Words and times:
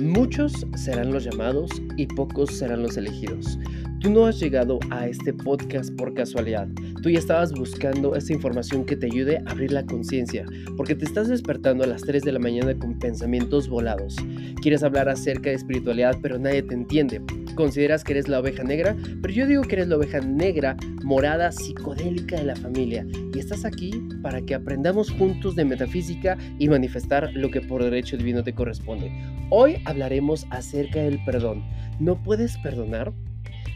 Muchos 0.00 0.64
serán 0.76 1.12
los 1.12 1.24
llamados 1.24 1.70
y 1.96 2.06
pocos 2.06 2.56
serán 2.56 2.82
los 2.82 2.96
elegidos. 2.96 3.58
Tú 4.00 4.10
no 4.10 4.26
has 4.26 4.38
llegado 4.38 4.78
a 4.90 5.08
este 5.08 5.32
podcast 5.32 5.92
por 5.96 6.14
casualidad. 6.14 6.68
Tú 7.08 7.16
estabas 7.16 7.54
buscando 7.54 8.14
esta 8.16 8.34
información 8.34 8.84
que 8.84 8.94
te 8.94 9.06
ayude 9.06 9.38
a 9.38 9.52
abrir 9.52 9.72
la 9.72 9.86
conciencia, 9.86 10.44
porque 10.76 10.94
te 10.94 11.06
estás 11.06 11.26
despertando 11.26 11.82
a 11.82 11.86
las 11.86 12.02
3 12.02 12.22
de 12.22 12.32
la 12.32 12.38
mañana 12.38 12.78
con 12.78 12.98
pensamientos 12.98 13.66
volados. 13.66 14.14
Quieres 14.60 14.82
hablar 14.82 15.08
acerca 15.08 15.48
de 15.48 15.56
espiritualidad, 15.56 16.18
pero 16.20 16.38
nadie 16.38 16.62
te 16.62 16.74
entiende. 16.74 17.22
Consideras 17.54 18.04
que 18.04 18.12
eres 18.12 18.28
la 18.28 18.40
oveja 18.40 18.62
negra, 18.62 18.94
pero 19.22 19.32
yo 19.32 19.46
digo 19.46 19.62
que 19.62 19.76
eres 19.76 19.88
la 19.88 19.96
oveja 19.96 20.20
negra, 20.20 20.76
morada, 21.02 21.50
psicodélica 21.50 22.36
de 22.36 22.44
la 22.44 22.56
familia. 22.56 23.06
Y 23.34 23.38
estás 23.38 23.64
aquí 23.64 23.90
para 24.22 24.42
que 24.42 24.54
aprendamos 24.54 25.10
juntos 25.10 25.56
de 25.56 25.64
metafísica 25.64 26.36
y 26.58 26.68
manifestar 26.68 27.30
lo 27.32 27.50
que 27.50 27.62
por 27.62 27.82
derecho 27.82 28.18
divino 28.18 28.44
te 28.44 28.52
corresponde. 28.52 29.10
Hoy 29.48 29.76
hablaremos 29.86 30.46
acerca 30.50 31.00
del 31.00 31.24
perdón. 31.24 31.64
¿No 32.00 32.22
puedes 32.22 32.58
perdonar? 32.58 33.14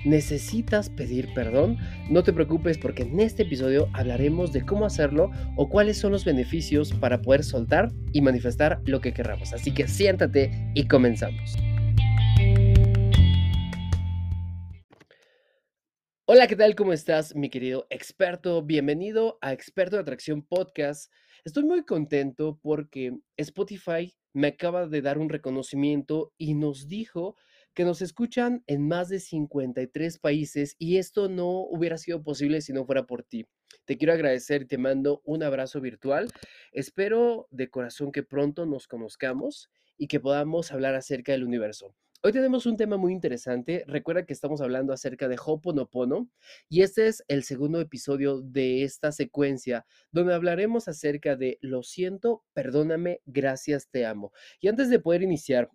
Necesitas 0.05 0.91
pedir 0.91 1.33
perdón, 1.35 1.79
no 2.11 2.23
te 2.23 2.33
preocupes 2.33 2.79
porque 2.79 3.03
en 3.03 3.21
este 3.21 3.45
episodio 3.45 3.89
hablaremos 3.93 4.53
de 4.53 4.65
cómo 4.65 4.85
hacerlo 4.85 5.31
o 5.57 5.69
cuáles 5.69 5.99
son 5.99 6.13
los 6.13 6.25
beneficios 6.25 6.93
para 6.93 7.23
poder 7.23 7.45
soltar 7.45 7.91
y 8.13 8.21
manifestar 8.21 8.81
lo 8.85 9.01
que 9.01 9.13
querramos. 9.13 9.53
Así 9.53 9.73
que 9.73 9.89
siéntate 9.89 10.51
y 10.75 10.87
comenzamos. 10.87 11.57
Hola, 16.25 16.47
¿qué 16.47 16.57
tal? 16.57 16.75
¿Cómo 16.75 16.93
estás, 16.93 17.35
mi 17.35 17.51
querido 17.51 17.87
experto? 17.91 18.63
Bienvenido 18.63 19.39
a 19.43 19.53
Experto 19.53 19.97
de 19.97 20.03
Atracción 20.03 20.43
Podcast. 20.43 21.13
Estoy 21.45 21.65
muy 21.65 21.85
contento 21.85 22.59
porque 22.63 23.19
Spotify 23.37 24.15
me 24.33 24.47
acaba 24.47 24.87
de 24.87 25.03
dar 25.03 25.19
un 25.19 25.29
reconocimiento 25.29 26.33
y 26.39 26.55
nos 26.55 26.89
dijo 26.89 27.37
que 27.75 27.85
nos 27.85 28.03
escuchan 28.03 28.63
en 28.67 28.87
más 28.87 29.09
de 29.09 29.21
53 29.21 30.19
países 30.19 30.77
y 30.79 30.99
esto 30.99 31.29
no 31.29 31.49
hubiera 31.49 31.99
sido 31.99 32.23
posible 32.23 32.61
si 32.61 32.73
no 32.73 32.85
fuera 32.85 33.07
por 33.07 33.23
ti. 33.23 33.47
Te 33.85 33.97
quiero 33.97 34.13
agradecer 34.13 34.63
y 34.63 34.67
te 34.67 34.79
mando 34.79 35.23
un 35.25 35.43
abrazo 35.43 35.81
virtual. 35.81 36.31
Espero 36.73 37.49
de 37.51 37.71
corazón 37.71 38.13
que 38.13 38.23
pronto 38.23 38.67
nos 38.67 38.87
conozcamos 38.87 39.71
y 39.97 40.09
que 40.09 40.21
podamos 40.21 40.73
hablar 40.73 40.95
acerca 40.95 41.33
del 41.33 41.45
universo. 41.45 41.95
Hoy 42.25 42.31
tenemos 42.31 42.67
un 42.67 42.77
tema 42.77 42.97
muy 42.97 43.13
interesante. 43.13 43.83
Recuerda 43.89 44.25
que 44.25 44.33
estamos 44.33 44.61
hablando 44.61 44.93
acerca 44.93 45.27
de 45.27 45.37
Hoponopono 45.45 46.31
y 46.69 46.83
este 46.83 47.09
es 47.09 47.25
el 47.27 47.43
segundo 47.43 47.81
episodio 47.81 48.41
de 48.43 48.85
esta 48.85 49.11
secuencia 49.11 49.87
donde 50.13 50.33
hablaremos 50.33 50.87
acerca 50.87 51.35
de 51.35 51.59
lo 51.63 51.83
siento, 51.83 52.45
perdóname, 52.53 53.23
gracias, 53.27 53.89
te 53.89 54.07
amo. 54.07 54.33
Y 54.61 54.69
antes 54.69 54.89
de 54.89 55.01
poder 55.01 55.23
iniciar, 55.23 55.69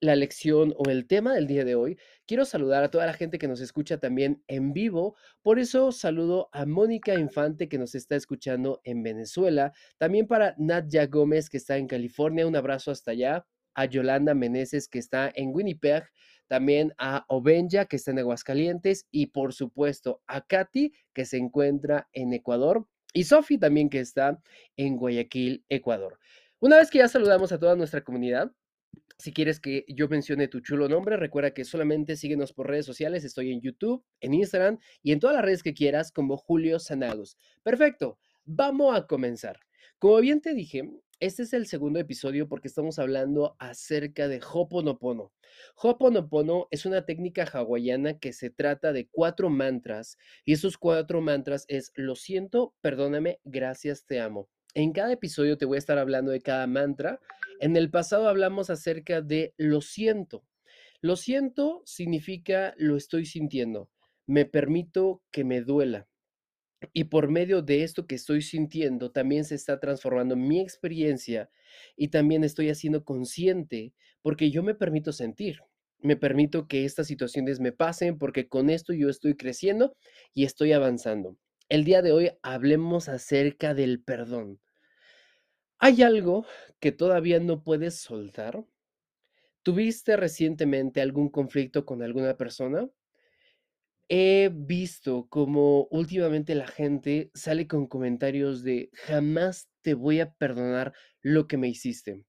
la 0.00 0.16
lección 0.16 0.74
o 0.76 0.88
el 0.90 1.06
tema 1.06 1.34
del 1.34 1.46
día 1.46 1.64
de 1.64 1.74
hoy, 1.74 1.98
quiero 2.26 2.44
saludar 2.44 2.84
a 2.84 2.90
toda 2.90 3.06
la 3.06 3.12
gente 3.12 3.38
que 3.38 3.48
nos 3.48 3.60
escucha 3.60 3.98
también 3.98 4.42
en 4.46 4.72
vivo. 4.72 5.16
Por 5.42 5.58
eso 5.58 5.92
saludo 5.92 6.48
a 6.52 6.66
Mónica 6.66 7.14
Infante 7.14 7.68
que 7.68 7.78
nos 7.78 7.94
está 7.94 8.16
escuchando 8.16 8.80
en 8.84 9.02
Venezuela. 9.02 9.72
También 9.98 10.26
para 10.26 10.54
Nadia 10.58 11.06
Gómez 11.06 11.48
que 11.50 11.56
está 11.56 11.76
en 11.76 11.88
California. 11.88 12.46
Un 12.46 12.56
abrazo 12.56 12.90
hasta 12.90 13.12
allá. 13.12 13.46
A 13.74 13.84
Yolanda 13.84 14.34
Meneses 14.34 14.88
que 14.88 14.98
está 14.98 15.30
en 15.34 15.54
Winnipeg. 15.54 16.04
También 16.48 16.92
a 16.98 17.24
Obenja 17.28 17.84
que 17.86 17.96
está 17.96 18.10
en 18.12 18.20
Aguascalientes. 18.20 19.06
Y 19.10 19.26
por 19.26 19.52
supuesto 19.52 20.22
a 20.26 20.40
Katy 20.40 20.92
que 21.12 21.24
se 21.24 21.36
encuentra 21.36 22.08
en 22.12 22.32
Ecuador. 22.32 22.86
Y 23.12 23.24
Sofi 23.24 23.58
también 23.58 23.88
que 23.88 24.00
está 24.00 24.38
en 24.76 24.96
Guayaquil, 24.96 25.64
Ecuador. 25.68 26.18
Una 26.60 26.76
vez 26.76 26.90
que 26.90 26.98
ya 26.98 27.08
saludamos 27.08 27.52
a 27.52 27.58
toda 27.58 27.76
nuestra 27.76 28.02
comunidad, 28.02 28.52
si 29.18 29.32
quieres 29.32 29.58
que 29.58 29.84
yo 29.88 30.08
mencione 30.08 30.46
tu 30.46 30.60
chulo 30.60 30.88
nombre, 30.88 31.16
recuerda 31.16 31.52
que 31.52 31.64
solamente 31.64 32.16
síguenos 32.16 32.52
por 32.52 32.68
redes 32.68 32.86
sociales. 32.86 33.24
Estoy 33.24 33.50
en 33.50 33.60
YouTube, 33.60 34.04
en 34.20 34.32
Instagram 34.32 34.78
y 35.02 35.10
en 35.10 35.18
todas 35.18 35.34
las 35.34 35.44
redes 35.44 35.64
que 35.64 35.74
quieras 35.74 36.12
como 36.12 36.36
Julio 36.36 36.78
Sanagos. 36.78 37.36
Perfecto, 37.64 38.18
vamos 38.44 38.96
a 38.96 39.06
comenzar. 39.08 39.58
Como 39.98 40.18
bien 40.18 40.40
te 40.40 40.54
dije, 40.54 40.88
este 41.18 41.42
es 41.42 41.52
el 41.52 41.66
segundo 41.66 41.98
episodio 41.98 42.48
porque 42.48 42.68
estamos 42.68 43.00
hablando 43.00 43.56
acerca 43.58 44.28
de 44.28 44.40
Hoponopono. 44.40 45.32
Hoponopono 45.74 46.68
es 46.70 46.86
una 46.86 47.04
técnica 47.04 47.42
hawaiana 47.42 48.20
que 48.20 48.32
se 48.32 48.50
trata 48.50 48.92
de 48.92 49.08
cuatro 49.10 49.50
mantras 49.50 50.16
y 50.44 50.52
esos 50.52 50.78
cuatro 50.78 51.20
mantras 51.20 51.64
es 51.66 51.90
lo 51.96 52.14
siento, 52.14 52.76
perdóname, 52.80 53.40
gracias, 53.42 54.06
te 54.06 54.20
amo. 54.20 54.48
En 54.74 54.92
cada 54.92 55.12
episodio 55.12 55.58
te 55.58 55.64
voy 55.64 55.74
a 55.74 55.78
estar 55.80 55.98
hablando 55.98 56.30
de 56.30 56.40
cada 56.40 56.68
mantra. 56.68 57.18
En 57.60 57.76
el 57.76 57.90
pasado 57.90 58.28
hablamos 58.28 58.70
acerca 58.70 59.20
de 59.20 59.54
lo 59.56 59.80
siento. 59.80 60.44
Lo 61.00 61.16
siento 61.16 61.82
significa 61.84 62.74
lo 62.76 62.96
estoy 62.96 63.26
sintiendo. 63.26 63.90
Me 64.26 64.44
permito 64.44 65.22
que 65.32 65.44
me 65.44 65.60
duela. 65.62 66.06
Y 66.92 67.04
por 67.04 67.28
medio 67.28 67.62
de 67.62 67.82
esto 67.82 68.06
que 68.06 68.14
estoy 68.14 68.42
sintiendo, 68.42 69.10
también 69.10 69.44
se 69.44 69.56
está 69.56 69.80
transformando 69.80 70.36
mi 70.36 70.60
experiencia 70.60 71.50
y 71.96 72.08
también 72.08 72.44
estoy 72.44 72.70
haciendo 72.70 73.04
consciente 73.04 73.92
porque 74.22 74.50
yo 74.52 74.62
me 74.62 74.76
permito 74.76 75.12
sentir. 75.12 75.58
Me 76.00 76.16
permito 76.16 76.68
que 76.68 76.84
estas 76.84 77.08
situaciones 77.08 77.58
me 77.58 77.72
pasen 77.72 78.18
porque 78.18 78.48
con 78.48 78.70
esto 78.70 78.92
yo 78.92 79.08
estoy 79.08 79.36
creciendo 79.36 79.96
y 80.32 80.44
estoy 80.44 80.72
avanzando. 80.72 81.36
El 81.68 81.84
día 81.84 82.02
de 82.02 82.12
hoy 82.12 82.30
hablemos 82.42 83.08
acerca 83.08 83.74
del 83.74 84.00
perdón. 84.00 84.60
¿Hay 85.80 86.02
algo 86.02 86.46
que 86.78 86.92
todavía 86.92 87.40
no 87.40 87.64
puedes 87.64 87.96
soltar? 87.96 88.64
¿Tuviste 89.62 90.16
recientemente 90.16 91.00
algún 91.00 91.28
conflicto 91.28 91.86
con 91.86 92.02
alguna 92.02 92.36
persona? 92.36 92.88
He 94.10 94.50
visto 94.54 95.26
como 95.28 95.86
últimamente 95.90 96.54
la 96.54 96.66
gente 96.66 97.30
sale 97.34 97.66
con 97.68 97.86
comentarios 97.86 98.62
de 98.62 98.90
jamás 98.94 99.68
te 99.82 99.92
voy 99.94 100.20
a 100.20 100.32
perdonar 100.32 100.94
lo 101.20 101.46
que 101.46 101.58
me 101.58 101.68
hiciste. 101.68 102.24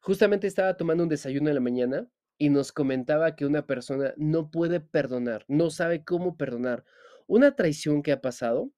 Justamente 0.00 0.46
estaba 0.46 0.76
tomando 0.76 1.02
un 1.02 1.08
desayuno 1.08 1.48
en 1.48 1.56
la 1.56 1.60
mañana 1.60 2.08
y 2.38 2.50
nos 2.50 2.70
comentaba 2.72 3.34
que 3.34 3.46
una 3.46 3.66
persona 3.66 4.14
no 4.16 4.50
puede 4.50 4.80
perdonar, 4.80 5.44
no 5.48 5.70
sabe 5.70 6.04
cómo 6.04 6.36
perdonar 6.36 6.84
una 7.26 7.56
traición 7.56 8.02
que 8.02 8.12
ha 8.12 8.20
pasado 8.20 8.70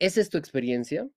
¿Esa 0.00 0.20
es 0.20 0.30
tu 0.30 0.38
experiencia? 0.38 1.08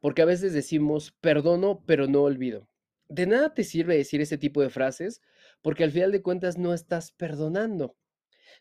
Porque 0.00 0.22
a 0.22 0.26
veces 0.26 0.52
decimos, 0.52 1.12
perdono, 1.20 1.82
pero 1.86 2.06
no 2.06 2.22
olvido. 2.22 2.68
De 3.08 3.26
nada 3.26 3.54
te 3.54 3.64
sirve 3.64 3.96
decir 3.96 4.20
ese 4.20 4.38
tipo 4.38 4.62
de 4.62 4.70
frases 4.70 5.20
porque 5.60 5.84
al 5.84 5.90
final 5.90 6.12
de 6.12 6.22
cuentas 6.22 6.58
no 6.58 6.74
estás 6.74 7.12
perdonando. 7.12 7.96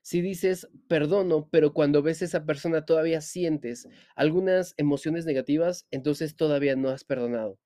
Si 0.02 0.22
dices 0.22 0.68
perdono, 0.88 1.48
pero 1.52 1.74
cuando 1.74 2.02
ves 2.02 2.22
a 2.22 2.26
esa 2.26 2.46
persona 2.46 2.86
todavía 2.86 3.22
sientes 3.22 3.88
algunas 4.16 4.74
emociones 4.78 5.26
negativas, 5.26 5.88
entonces 5.92 6.36
todavía 6.36 6.76
no 6.76 6.90
has 6.90 7.04
perdonado. 7.04 7.60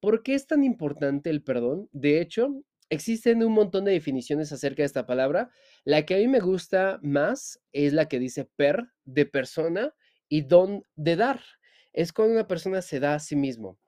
¿Por 0.00 0.22
qué 0.22 0.34
es 0.34 0.46
tan 0.46 0.64
importante 0.64 1.30
el 1.30 1.42
perdón? 1.42 1.88
De 1.92 2.20
hecho, 2.20 2.62
existen 2.90 3.42
un 3.42 3.52
montón 3.52 3.84
de 3.84 3.92
definiciones 3.92 4.52
acerca 4.52 4.82
de 4.82 4.86
esta 4.86 5.06
palabra. 5.06 5.50
La 5.84 6.04
que 6.04 6.14
a 6.14 6.18
mí 6.18 6.28
me 6.28 6.40
gusta 6.40 6.98
más 7.02 7.60
es 7.72 7.92
la 7.92 8.08
que 8.08 8.18
dice 8.18 8.44
per, 8.56 8.88
de 9.04 9.26
persona, 9.26 9.94
y 10.28 10.42
don 10.42 10.82
de 10.96 11.16
dar. 11.16 11.40
Es 11.96 12.12
cuando 12.12 12.34
una 12.34 12.46
persona 12.46 12.82
se 12.82 13.00
da 13.00 13.14
a 13.14 13.18
sí 13.18 13.36
mismo. 13.36 13.80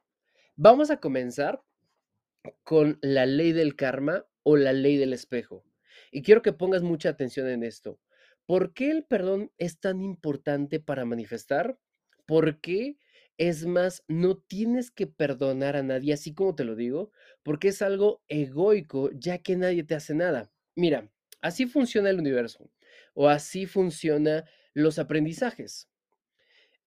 Vamos 0.56 0.90
a 0.90 0.98
comenzar 0.98 1.62
con 2.64 2.98
la 3.02 3.26
ley 3.26 3.52
del 3.52 3.76
karma 3.76 4.26
o 4.44 4.56
la 4.56 4.72
ley 4.72 4.96
del 4.96 5.12
espejo. 5.12 5.62
Y 6.10 6.22
quiero 6.22 6.40
que 6.40 6.54
pongas 6.54 6.80
mucha 6.82 7.10
atención 7.10 7.48
en 7.48 7.62
esto. 7.62 8.00
¿Por 8.46 8.72
qué 8.72 8.90
el 8.90 9.04
perdón 9.04 9.52
es 9.58 9.78
tan 9.78 10.00
importante 10.00 10.80
para 10.80 11.04
manifestar? 11.04 11.78
Porque 12.26 12.96
es 13.36 13.66
más, 13.66 14.02
no 14.08 14.38
tienes 14.38 14.90
que 14.90 15.06
perdonar 15.06 15.76
a 15.76 15.82
nadie, 15.82 16.14
así 16.14 16.32
como 16.32 16.54
te 16.54 16.64
lo 16.64 16.76
digo, 16.76 17.12
porque 17.42 17.68
es 17.68 17.82
algo 17.82 18.22
egoico, 18.28 19.10
ya 19.12 19.36
que 19.36 19.54
nadie 19.54 19.84
te 19.84 19.94
hace 19.94 20.14
nada. 20.14 20.50
Mira, 20.74 21.12
así 21.42 21.66
funciona 21.66 22.08
el 22.08 22.20
universo 22.20 22.70
o 23.12 23.28
así 23.28 23.66
funcionan 23.66 24.44
los 24.72 24.98
aprendizajes. 24.98 25.90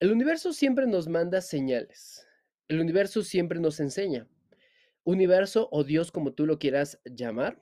El 0.02 0.12
universo 0.12 0.52
siempre 0.52 0.88
nos 0.88 1.08
manda 1.08 1.42
señales. 1.42 2.28
El 2.68 2.80
universo 2.80 3.22
siempre 3.22 3.60
nos 3.60 3.80
enseña. 3.80 4.28
Universo 5.04 5.70
o 5.72 5.84
Dios, 5.84 6.12
como 6.12 6.34
tú 6.34 6.48
lo 6.48 6.58
quieras 6.58 7.00
llamar, 7.06 7.62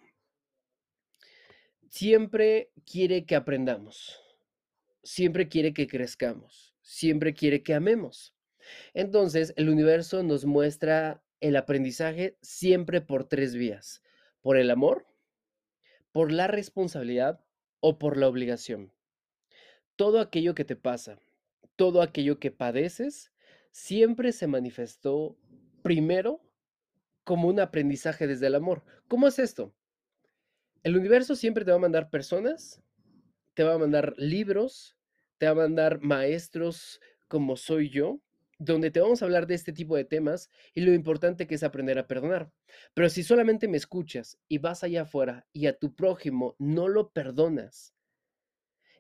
siempre 1.90 2.72
quiere 2.86 3.26
que 3.26 3.36
aprendamos. 3.36 4.22
Siempre 5.04 5.50
quiere 5.50 5.74
que 5.74 5.90
crezcamos. 5.90 6.74
Siempre 6.82 7.34
quiere 7.34 7.62
que 7.62 7.74
amemos. 7.74 8.34
Entonces, 8.94 9.54
el 9.58 9.68
universo 9.68 10.24
nos 10.24 10.46
muestra 10.46 11.22
el 11.42 11.58
aprendizaje 11.58 12.38
siempre 12.42 13.02
por 13.02 13.28
tres 13.28 13.54
vías. 13.54 14.02
Por 14.40 14.56
el 14.56 14.72
amor, 14.72 15.06
por 16.14 16.32
la 16.32 16.48
responsabilidad 16.48 17.44
o 17.82 18.00
por 18.00 18.16
la 18.16 18.30
obligación. 18.30 18.94
Todo 19.98 20.22
aquello 20.22 20.56
que 20.56 20.64
te 20.64 20.78
pasa, 20.78 21.20
todo 21.80 22.02
aquello 22.02 22.42
que 22.42 22.52
padeces 22.52 23.32
siempre 23.72 24.34
se 24.34 24.48
manifestó 24.48 25.38
primero 25.82 26.42
como 27.24 27.48
un 27.48 27.62
aprendizaje 27.62 28.28
desde 28.28 28.48
el 28.48 28.56
amor. 28.56 28.84
¿Cómo 29.08 29.30
es 29.30 29.40
esto? 29.40 29.74
El 30.84 30.98
universo 30.98 31.38
siempre 31.38 31.64
te 31.64 31.72
va 31.72 31.78
a 31.78 31.80
mandar 31.80 32.10
personas, 32.10 32.84
te 33.54 33.64
va 33.64 33.76
a 33.76 33.78
mandar 33.78 34.14
libros, 34.18 34.98
te 35.38 35.46
va 35.46 35.54
a 35.54 35.68
mandar 35.68 36.02
maestros 36.02 37.00
como 37.30 37.56
soy 37.56 37.90
yo, 37.90 38.20
donde 38.58 38.92
te 38.92 39.00
vamos 39.00 39.22
a 39.22 39.26
hablar 39.26 39.48
de 39.48 39.56
este 39.56 39.72
tipo 39.72 39.96
de 39.96 40.04
temas 40.04 40.50
y 40.74 40.82
lo 40.82 40.94
importante 40.94 41.48
que 41.48 41.56
es 41.56 41.64
aprender 41.64 41.98
a 41.98 42.08
perdonar. 42.08 42.52
Pero 42.94 43.08
si 43.08 43.24
solamente 43.24 43.70
me 43.70 43.78
escuchas 43.78 44.38
y 44.50 44.58
vas 44.58 44.84
allá 44.84 45.04
afuera 45.04 45.48
y 45.54 45.68
a 45.68 45.80
tu 45.80 45.96
prójimo 45.96 46.58
no 46.60 46.90
lo 46.90 47.12
perdonas, 47.12 47.96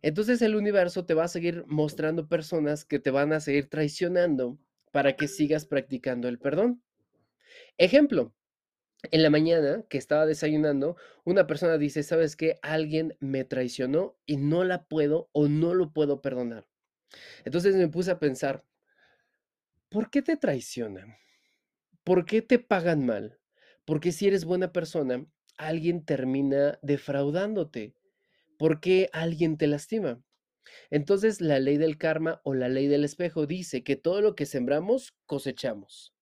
entonces 0.01 0.41
el 0.41 0.55
universo 0.55 1.05
te 1.05 1.13
va 1.13 1.25
a 1.25 1.27
seguir 1.27 1.63
mostrando 1.67 2.27
personas 2.27 2.85
que 2.85 2.99
te 2.99 3.11
van 3.11 3.33
a 3.33 3.39
seguir 3.39 3.69
traicionando 3.69 4.57
para 4.91 5.15
que 5.15 5.27
sigas 5.27 5.65
practicando 5.65 6.27
el 6.27 6.39
perdón. 6.39 6.81
Ejemplo, 7.77 8.33
en 9.11 9.23
la 9.23 9.29
mañana 9.29 9.85
que 9.89 9.97
estaba 9.97 10.25
desayunando, 10.25 10.97
una 11.23 11.47
persona 11.47 11.77
dice, 11.77 12.03
¿sabes 12.03 12.35
qué? 12.35 12.59
Alguien 12.61 13.15
me 13.19 13.45
traicionó 13.45 14.17
y 14.25 14.37
no 14.37 14.63
la 14.63 14.85
puedo 14.85 15.29
o 15.31 15.47
no 15.47 15.73
lo 15.73 15.93
puedo 15.93 16.21
perdonar. 16.21 16.67
Entonces 17.45 17.75
me 17.75 17.87
puse 17.87 18.11
a 18.11 18.19
pensar, 18.19 18.65
¿por 19.89 20.09
qué 20.09 20.21
te 20.21 20.37
traicionan? 20.37 21.15
¿Por 22.03 22.25
qué 22.25 22.41
te 22.41 22.59
pagan 22.59 23.05
mal? 23.05 23.39
Porque 23.85 24.11
si 24.11 24.27
eres 24.27 24.45
buena 24.45 24.71
persona, 24.71 25.25
alguien 25.57 26.03
termina 26.05 26.77
defraudándote. 26.81 27.95
¿Por 28.59 28.79
qué 28.79 29.09
alguien 29.11 29.57
te 29.57 29.65
lastima? 29.65 30.21
Entonces 30.91 31.41
la 31.41 31.59
ley 31.59 31.77
del 31.77 31.97
karma 31.97 32.41
o 32.43 32.53
la 32.53 32.69
ley 32.69 32.85
del 32.85 33.05
espejo 33.05 33.47
dice 33.47 33.83
que 33.83 33.95
todo 33.95 34.21
lo 34.21 34.35
que 34.35 34.45
sembramos 34.45 35.15
cosechamos 35.25 36.13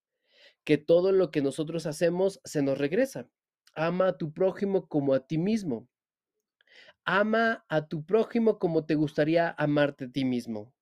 que 0.68 0.78
todo 0.78 1.14
lo 1.14 1.32
que 1.32 1.42
nosotros 1.42 1.86
hacemos 1.86 2.42
se 2.44 2.62
nos 2.62 2.78
regresa. 2.78 3.30
Ama 3.74 4.10
a 4.10 4.18
tu 4.18 4.34
prójimo 4.34 4.90
como 4.90 5.14
a 5.14 5.26
ti 5.26 5.38
mismo. 5.38 5.88
Ama 7.06 7.66
a 7.70 7.88
tu 7.88 8.06
prójimo 8.06 8.60
como 8.60 8.86
te 8.86 8.96
gustaría 8.96 9.56
amarte 9.58 10.06
a 10.06 10.12
ti 10.12 10.26
mismo. 10.26 10.74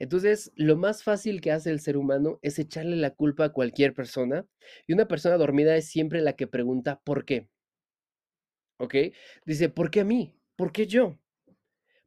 Entonces, 0.00 0.52
lo 0.56 0.76
más 0.76 1.04
fácil 1.04 1.40
que 1.40 1.52
hace 1.52 1.70
el 1.70 1.78
ser 1.78 1.96
humano 1.96 2.40
es 2.42 2.58
echarle 2.58 2.96
la 2.96 3.10
culpa 3.10 3.44
a 3.44 3.52
cualquier 3.52 3.94
persona 3.94 4.44
y 4.88 4.92
una 4.92 5.06
persona 5.06 5.36
dormida 5.36 5.76
es 5.76 5.88
siempre 5.88 6.20
la 6.20 6.34
que 6.34 6.48
pregunta 6.48 7.00
¿por 7.04 7.24
qué? 7.24 7.48
¿Ok? 8.78 8.94
Dice, 9.46 9.68
¿por 9.68 9.90
qué 9.90 10.00
a 10.00 10.04
mí? 10.04 10.34
¿Por 10.62 10.70
qué 10.70 10.86
yo? 10.86 11.18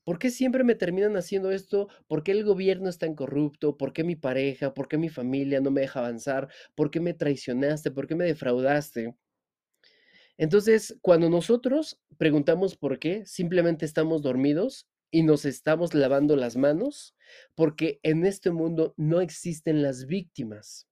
¿Por 0.05 0.17
qué 0.17 0.29
siempre 0.29 0.63
me 0.63 0.75
terminan 0.75 1.17
haciendo 1.17 1.51
esto? 1.51 1.89
¿Por 2.07 2.23
qué 2.23 2.31
el 2.31 2.45
gobierno 2.45 2.87
es 2.87 2.97
tan 2.97 3.13
corrupto? 3.13 3.75
¿Por 3.75 3.91
qué 3.91 4.05
mi 4.05 4.15
pareja? 4.15 4.73
¿Por 4.73 4.87
qué 4.87 4.97
mi 4.97 5.09
familia 5.09 5.59
no 5.59 5.71
me 5.71 5.81
deja 5.81 5.99
avanzar? 5.99 6.47
¿Por 6.73 6.89
qué 6.89 7.01
me 7.01 7.13
traicionaste? 7.13 7.91
¿Por 7.91 8.07
qué 8.07 8.15
me 8.15 8.23
defraudaste? 8.23 9.13
Entonces, 10.37 10.97
cuando 11.01 11.29
nosotros 11.29 12.01
preguntamos 12.17 12.77
por 12.77 12.97
qué, 12.97 13.25
simplemente 13.25 13.83
estamos 13.83 14.21
dormidos 14.21 14.87
y 15.11 15.23
nos 15.23 15.43
estamos 15.43 15.93
lavando 15.93 16.37
las 16.37 16.55
manos, 16.55 17.13
porque 17.55 17.99
en 18.03 18.25
este 18.25 18.51
mundo 18.51 18.93
no 18.95 19.19
existen 19.19 19.81
las 19.81 20.05
víctimas. 20.05 20.87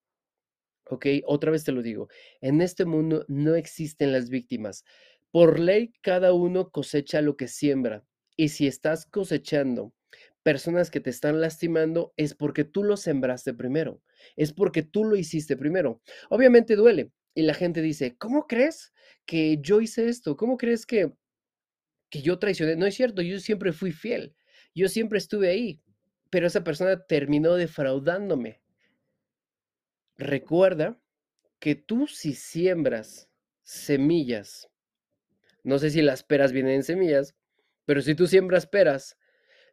¿Ok? 0.90 1.06
Otra 1.26 1.50
vez 1.50 1.64
te 1.64 1.72
lo 1.72 1.82
digo, 1.82 2.10
en 2.42 2.62
este 2.62 2.84
mundo 2.84 3.24
no 3.30 3.56
existen 3.56 4.12
las 4.12 4.30
víctimas. 4.30 4.84
Por 5.34 5.60
ley, 5.60 5.92
cada 6.02 6.32
uno 6.32 6.70
cosecha 6.70 7.20
lo 7.20 7.38
que 7.38 7.48
siembra. 7.48 8.06
Y 8.38 8.50
si 8.50 8.68
estás 8.68 9.08
cosechando 9.08 9.92
personas 10.44 10.92
que 10.92 11.00
te 11.00 11.10
están 11.10 11.42
lastimando, 11.42 12.14
es 12.18 12.36
porque 12.36 12.66
tú 12.66 12.84
lo 12.84 12.98
sembraste 12.98 13.56
primero, 13.56 14.04
es 14.36 14.54
porque 14.54 14.84
tú 14.84 15.06
lo 15.06 15.16
hiciste 15.16 15.58
primero. 15.58 16.04
Obviamente 16.30 16.76
duele. 16.76 17.12
Y 17.34 17.42
la 17.42 17.56
gente 17.56 17.82
dice, 17.82 18.16
¿cómo 18.16 18.46
crees 18.46 18.94
que 19.26 19.58
yo 19.60 19.82
hice 19.82 20.08
esto? 20.08 20.38
¿Cómo 20.38 20.56
crees 20.56 20.86
que, 20.86 21.12
que 22.12 22.22
yo 22.22 22.38
traicioné? 22.38 22.76
No 22.76 22.86
es 22.86 22.94
cierto, 22.94 23.24
yo 23.24 23.40
siempre 23.40 23.74
fui 23.74 23.92
fiel, 23.92 24.36
yo 24.76 24.88
siempre 24.88 25.18
estuve 25.18 25.50
ahí, 25.50 25.82
pero 26.30 26.46
esa 26.46 26.64
persona 26.64 27.04
terminó 27.08 27.56
defraudándome. 27.56 28.62
Recuerda 30.16 31.02
que 31.58 31.74
tú 31.74 32.06
si 32.06 32.36
siembras 32.36 33.32
semillas, 33.64 34.70
no 35.64 35.80
sé 35.80 35.90
si 35.90 36.02
las 36.02 36.24
peras 36.24 36.52
vienen 36.52 36.76
en 36.76 36.84
semillas, 36.84 37.36
pero 37.86 38.02
si 38.02 38.16
tú 38.16 38.28
siembras 38.28 38.68
peras, 38.68 39.18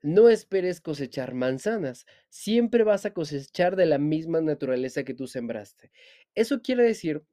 no 0.03 0.29
esperes 0.29 0.81
cosechar 0.81 1.35
manzanas, 1.35 2.07
siempre 2.29 2.85
vas 2.85 3.05
a 3.07 3.13
cosechar 3.13 3.77
de 3.77 3.87
la 3.87 3.99
misma 3.99 4.41
naturaleza 4.41 5.05
que 5.05 5.15
tú 5.15 5.27
sembraste. 5.27 5.93
Eso 6.35 6.63
quiere 6.63 6.85
decir 6.85 7.25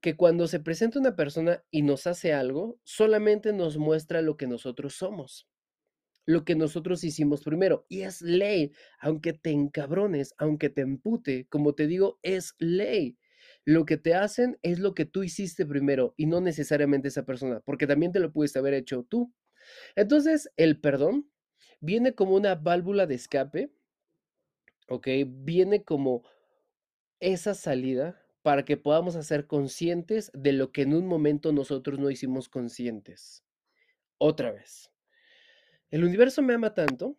que 0.00 0.16
cuando 0.16 0.48
se 0.48 0.60
presenta 0.60 0.98
una 0.98 1.14
persona 1.16 1.64
y 1.70 1.82
nos 1.82 2.06
hace 2.06 2.32
algo, 2.32 2.78
solamente 2.82 3.52
nos 3.52 3.78
muestra 3.78 4.20
lo 4.20 4.36
que 4.36 4.48
nosotros 4.48 4.94
somos, 4.94 5.48
lo 6.26 6.44
que 6.44 6.56
nosotros 6.56 7.04
hicimos 7.04 7.42
primero. 7.44 7.86
Y 7.88 8.02
es 8.02 8.20
ley, 8.22 8.72
aunque 9.00 9.32
te 9.32 9.50
encabrones, 9.50 10.34
aunque 10.38 10.70
te 10.70 10.82
empute, 10.82 11.46
como 11.48 11.74
te 11.74 11.86
digo, 11.86 12.18
es 12.22 12.54
ley. 12.58 13.16
Lo 13.64 13.84
que 13.84 13.96
te 13.96 14.14
hacen 14.14 14.58
es 14.62 14.78
lo 14.78 14.94
que 14.94 15.04
tú 15.04 15.22
hiciste 15.22 15.64
primero 15.66 16.14
y 16.16 16.26
no 16.26 16.40
necesariamente 16.40 17.08
esa 17.08 17.24
persona, 17.24 17.60
porque 17.60 17.86
también 17.86 18.12
te 18.12 18.20
lo 18.20 18.32
pudiste 18.32 18.58
haber 18.58 18.74
hecho 18.74 19.04
tú. 19.04 19.32
Entonces, 19.94 20.50
el 20.56 20.80
perdón 20.80 21.30
viene 21.80 22.14
como 22.14 22.34
una 22.34 22.54
válvula 22.54 23.06
de 23.06 23.14
escape, 23.14 23.72
¿ok? 24.88 25.08
Viene 25.26 25.84
como 25.84 26.22
esa 27.20 27.54
salida 27.54 28.20
para 28.42 28.64
que 28.64 28.76
podamos 28.76 29.14
hacer 29.14 29.46
conscientes 29.46 30.30
de 30.34 30.52
lo 30.52 30.72
que 30.72 30.82
en 30.82 30.94
un 30.94 31.06
momento 31.06 31.52
nosotros 31.52 32.00
no 32.00 32.10
hicimos 32.10 32.48
conscientes. 32.48 33.44
Otra 34.18 34.50
vez. 34.50 34.90
El 35.90 36.04
universo 36.04 36.42
me 36.42 36.54
ama 36.54 36.74
tanto 36.74 37.16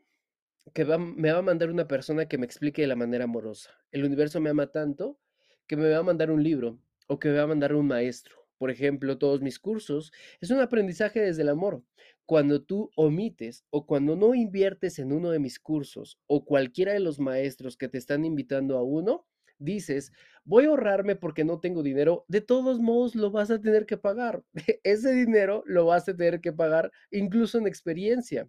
que 0.74 0.84
me 0.86 1.32
va 1.32 1.40
a 1.40 1.44
mandar 1.44 1.70
una 1.70 1.88
persona 1.88 2.28
que 2.28 2.38
me 2.38 2.46
explique 2.46 2.82
de 2.82 2.88
la 2.88 2.96
manera 2.96 3.26
amorosa. 3.26 3.72
El 3.92 4.04
universo 4.04 4.42
me 4.42 4.50
ama 4.50 4.72
tanto 4.72 5.20
que 5.68 5.78
me 5.78 5.90
va 5.90 5.98
a 5.98 6.04
mandar 6.04 6.32
un 6.32 6.44
libro 6.44 6.80
o 7.08 7.20
que 7.20 7.30
me 7.30 7.38
va 7.38 7.44
a 7.44 7.48
mandar 7.48 7.74
un 7.76 7.88
maestro 7.88 8.44
por 8.64 8.72
ejemplo, 8.72 9.18
todos 9.18 9.42
mis 9.42 9.60
cursos, 9.60 10.14
es 10.40 10.50
un 10.50 10.62
aprendizaje 10.62 11.20
desde 11.20 11.42
el 11.42 11.50
amor. 11.50 11.84
Cuando 12.26 12.64
tú 12.64 12.92
omites 12.96 13.66
o 13.72 13.86
cuando 13.86 14.16
no 14.16 14.34
inviertes 14.36 15.00
en 15.00 15.12
uno 15.12 15.32
de 15.32 15.40
mis 15.40 15.60
cursos 15.60 16.18
o 16.28 16.46
cualquiera 16.46 16.94
de 16.94 17.02
los 17.02 17.20
maestros 17.20 17.76
que 17.76 17.90
te 17.90 17.98
están 17.98 18.24
invitando 18.24 18.78
a 18.78 18.84
uno, 18.84 19.28
dices, 19.60 20.14
voy 20.46 20.64
a 20.64 20.70
ahorrarme 20.70 21.18
porque 21.18 21.44
no 21.44 21.60
tengo 21.60 21.84
dinero, 21.84 22.24
de 22.30 22.40
todos 22.40 22.80
modos 22.80 23.16
lo 23.16 23.32
vas 23.32 23.52
a 23.52 23.60
tener 23.60 23.86
que 23.86 23.98
pagar. 23.98 24.46
Ese 24.84 25.12
dinero 25.12 25.64
lo 25.66 25.86
vas 25.88 26.08
a 26.08 26.16
tener 26.16 26.40
que 26.40 26.54
pagar 26.54 26.90
incluso 27.12 27.58
en 27.58 27.68
experiencia. 27.68 28.48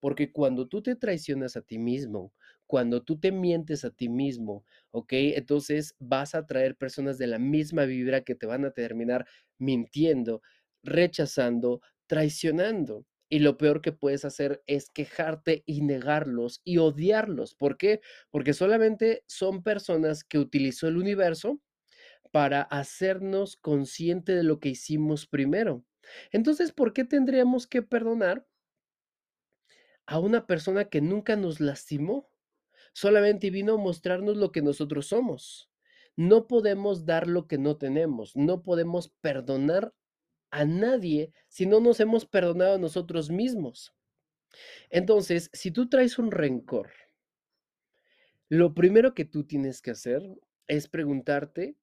Porque 0.00 0.32
cuando 0.32 0.68
tú 0.68 0.82
te 0.82 0.96
traicionas 0.96 1.54
a 1.56 1.60
ti 1.60 1.78
mismo, 1.78 2.32
cuando 2.74 3.04
tú 3.04 3.20
te 3.20 3.30
mientes 3.30 3.84
a 3.84 3.90
ti 3.90 4.08
mismo, 4.08 4.64
¿ok? 4.90 5.12
Entonces 5.12 5.94
vas 6.00 6.34
a 6.34 6.44
traer 6.44 6.76
personas 6.76 7.18
de 7.18 7.28
la 7.28 7.38
misma 7.38 7.84
vibra 7.84 8.22
que 8.24 8.34
te 8.34 8.46
van 8.46 8.64
a 8.64 8.72
terminar 8.72 9.26
mintiendo, 9.58 10.42
rechazando, 10.82 11.80
traicionando. 12.08 13.06
Y 13.28 13.38
lo 13.38 13.56
peor 13.58 13.80
que 13.80 13.92
puedes 13.92 14.24
hacer 14.24 14.64
es 14.66 14.90
quejarte 14.90 15.62
y 15.66 15.82
negarlos 15.82 16.60
y 16.64 16.78
odiarlos. 16.78 17.54
¿Por 17.54 17.76
qué? 17.78 18.00
Porque 18.30 18.54
solamente 18.54 19.22
son 19.28 19.62
personas 19.62 20.24
que 20.24 20.40
utilizó 20.40 20.88
el 20.88 20.96
universo 20.96 21.60
para 22.32 22.62
hacernos 22.62 23.56
consciente 23.56 24.34
de 24.34 24.44
lo 24.44 24.60
que 24.60 24.70
hicimos 24.70 25.26
primero. 25.28 25.84
Entonces, 26.32 26.72
¿por 26.72 26.92
qué 26.94 27.04
tendríamos 27.04 27.66
que 27.68 27.82
perdonar 27.82 28.46
a 30.06 30.18
una 30.18 30.46
persona 30.46 30.86
que 30.86 31.00
nunca 31.02 31.36
nos 31.36 31.60
lastimó? 31.60 32.30
Solamente 32.94 33.50
vino 33.50 33.74
a 33.74 33.78
mostrarnos 33.78 34.38
lo 34.38 34.52
que 34.52 34.62
nosotros 34.62 35.08
somos. 35.08 35.68
No 36.16 36.46
podemos 36.46 37.04
dar 37.04 37.26
lo 37.26 37.46
que 37.46 37.58
no 37.58 37.76
tenemos, 37.76 38.36
no 38.36 38.62
podemos 38.62 39.08
perdonar 39.20 39.92
a 40.50 40.64
nadie 40.64 41.32
si 41.48 41.66
no 41.66 41.80
nos 41.80 41.98
hemos 42.00 42.24
perdonado 42.24 42.76
a 42.76 42.78
nosotros 42.78 43.30
mismos. 43.30 43.92
Entonces, 44.88 45.50
si 45.52 45.72
tú 45.72 45.88
traes 45.88 46.18
un 46.18 46.30
rencor, 46.30 46.90
lo 48.48 48.72
primero 48.72 49.14
que 49.14 49.24
tú 49.24 49.44
tienes 49.44 49.82
que 49.82 49.90
hacer 49.90 50.22
es 50.68 50.86
preguntarte, 50.86 51.76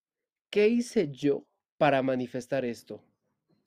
¿qué 0.50 0.70
hice 0.70 1.10
yo 1.12 1.46
para 1.78 2.02
manifestar 2.02 2.64
esto? 2.64 3.04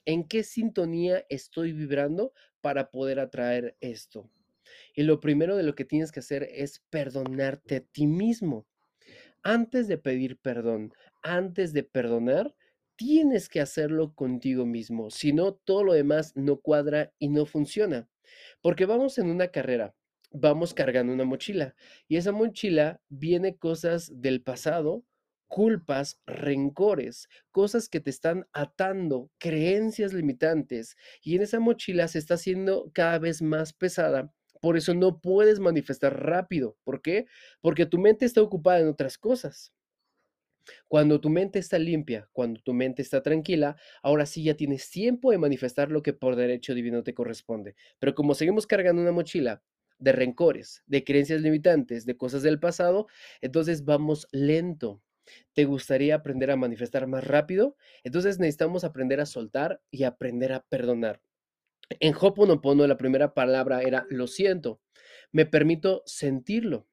¿En 0.06 0.26
qué 0.26 0.42
sintonía 0.42 1.26
estoy 1.28 1.72
vibrando 1.72 2.32
para 2.62 2.90
poder 2.90 3.20
atraer 3.20 3.76
esto? 3.80 4.30
Y 4.94 5.02
lo 5.02 5.20
primero 5.20 5.56
de 5.56 5.62
lo 5.62 5.74
que 5.74 5.84
tienes 5.84 6.12
que 6.12 6.20
hacer 6.20 6.48
es 6.50 6.82
perdonarte 6.90 7.76
a 7.76 7.80
ti 7.80 8.06
mismo. 8.06 8.66
Antes 9.42 9.88
de 9.88 9.98
pedir 9.98 10.38
perdón, 10.38 10.92
antes 11.22 11.72
de 11.72 11.82
perdonar, 11.82 12.54
tienes 12.96 13.48
que 13.48 13.60
hacerlo 13.60 14.14
contigo 14.14 14.64
mismo. 14.64 15.10
Si 15.10 15.32
no, 15.32 15.54
todo 15.54 15.84
lo 15.84 15.92
demás 15.92 16.32
no 16.36 16.60
cuadra 16.60 17.12
y 17.18 17.28
no 17.28 17.44
funciona. 17.44 18.08
Porque 18.62 18.86
vamos 18.86 19.18
en 19.18 19.30
una 19.30 19.48
carrera, 19.48 19.94
vamos 20.30 20.72
cargando 20.74 21.12
una 21.12 21.24
mochila 21.24 21.74
y 22.08 22.16
esa 22.16 22.32
mochila 22.32 23.00
viene 23.08 23.56
cosas 23.56 24.10
del 24.20 24.42
pasado 24.42 25.04
culpas, 25.54 26.20
rencores, 26.26 27.28
cosas 27.52 27.88
que 27.88 28.00
te 28.00 28.10
están 28.10 28.44
atando, 28.52 29.30
creencias 29.38 30.12
limitantes, 30.12 30.96
y 31.22 31.36
en 31.36 31.42
esa 31.42 31.60
mochila 31.60 32.08
se 32.08 32.18
está 32.18 32.34
haciendo 32.34 32.90
cada 32.92 33.20
vez 33.20 33.40
más 33.40 33.72
pesada. 33.72 34.32
Por 34.60 34.76
eso 34.76 34.94
no 34.94 35.20
puedes 35.20 35.60
manifestar 35.60 36.22
rápido. 36.24 36.76
¿Por 36.84 37.02
qué? 37.02 37.26
Porque 37.60 37.86
tu 37.86 37.98
mente 37.98 38.24
está 38.24 38.42
ocupada 38.42 38.80
en 38.80 38.88
otras 38.88 39.18
cosas. 39.18 39.72
Cuando 40.88 41.20
tu 41.20 41.28
mente 41.30 41.58
está 41.58 41.78
limpia, 41.78 42.28
cuando 42.32 42.60
tu 42.60 42.72
mente 42.72 43.02
está 43.02 43.22
tranquila, 43.22 43.76
ahora 44.02 44.26
sí 44.26 44.42
ya 44.44 44.54
tienes 44.54 44.90
tiempo 44.90 45.30
de 45.30 45.38
manifestar 45.38 45.90
lo 45.90 46.02
que 46.02 46.12
por 46.12 46.36
derecho 46.36 46.74
divino 46.74 47.02
te 47.02 47.14
corresponde. 47.14 47.74
Pero 47.98 48.14
como 48.14 48.34
seguimos 48.34 48.66
cargando 48.66 49.02
una 49.02 49.12
mochila 49.12 49.62
de 49.98 50.12
rencores, 50.12 50.82
de 50.86 51.04
creencias 51.04 51.40
limitantes, 51.42 52.06
de 52.06 52.16
cosas 52.16 52.42
del 52.42 52.60
pasado, 52.60 53.06
entonces 53.40 53.84
vamos 53.84 54.26
lento. 54.32 55.02
¿Te 55.54 55.64
gustaría 55.64 56.14
aprender 56.16 56.50
a 56.50 56.56
manifestar 56.56 57.06
más 57.06 57.24
rápido? 57.26 57.76
Entonces 58.02 58.38
necesitamos 58.38 58.84
aprender 58.84 59.20
a 59.20 59.26
soltar 59.26 59.80
y 59.90 60.04
aprender 60.04 60.52
a 60.52 60.60
perdonar. 60.64 61.20
En 62.00 62.14
Hoponopono 62.18 62.86
la 62.86 62.96
primera 62.96 63.34
palabra 63.34 63.82
era 63.82 64.06
lo 64.08 64.26
siento. 64.26 64.80
Me 65.32 65.46
permito 65.46 66.02
sentirlo. 66.06 66.86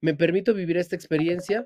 Me 0.00 0.14
permito 0.14 0.54
vivir 0.54 0.78
esta 0.78 0.96
experiencia 0.96 1.64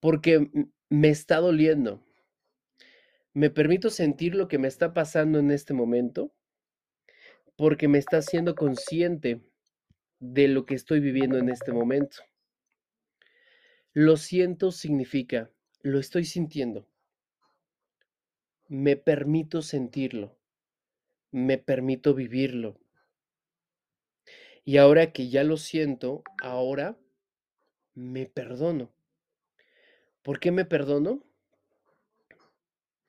porque 0.00 0.50
me 0.88 1.08
está 1.08 1.38
doliendo. 1.38 2.02
Me 3.34 3.50
permito 3.50 3.90
sentir 3.90 4.34
lo 4.34 4.48
que 4.48 4.58
me 4.58 4.68
está 4.68 4.94
pasando 4.94 5.38
en 5.38 5.50
este 5.50 5.74
momento 5.74 6.32
porque 7.56 7.88
me 7.88 7.98
está 7.98 8.18
haciendo 8.18 8.54
consciente 8.54 9.42
de 10.18 10.48
lo 10.48 10.64
que 10.66 10.74
estoy 10.74 11.00
viviendo 11.00 11.38
en 11.38 11.48
este 11.48 11.72
momento. 11.72 12.18
Lo 13.92 14.16
siento 14.16 14.72
significa, 14.72 15.50
lo 15.82 15.98
estoy 15.98 16.24
sintiendo. 16.24 16.88
Me 18.74 18.96
permito 18.96 19.60
sentirlo. 19.60 20.38
Me 21.30 21.58
permito 21.58 22.14
vivirlo. 22.14 22.80
Y 24.64 24.78
ahora 24.78 25.12
que 25.12 25.28
ya 25.28 25.44
lo 25.44 25.58
siento, 25.58 26.22
ahora 26.42 26.96
me 27.92 28.24
perdono. 28.24 28.90
¿Por 30.22 30.40
qué 30.40 30.52
me 30.52 30.64
perdono? 30.64 31.22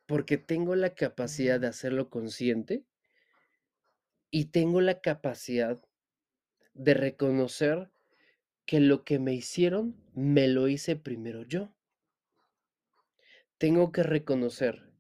Porque 0.05 0.37
tengo 0.37 0.75
la 0.75 0.95
capacidad 0.95 1.61
de 1.61 1.67
hacerlo 1.67 2.09
consciente 2.09 2.83
y 4.31 4.47
tengo 4.47 4.81
la 4.81 4.99
capacidad 4.99 5.81
de 6.73 6.93
reconocer 6.93 7.89
que 8.65 8.81
lo 8.81 9.05
que 9.05 9.17
me 9.17 9.33
hicieron 9.33 9.95
me 10.13 10.49
lo 10.49 10.67
hice 10.67 10.97
primero 10.97 11.43
yo. 11.43 11.73
Tengo 13.57 13.93
que 13.93 14.03
reconocer 14.03 14.92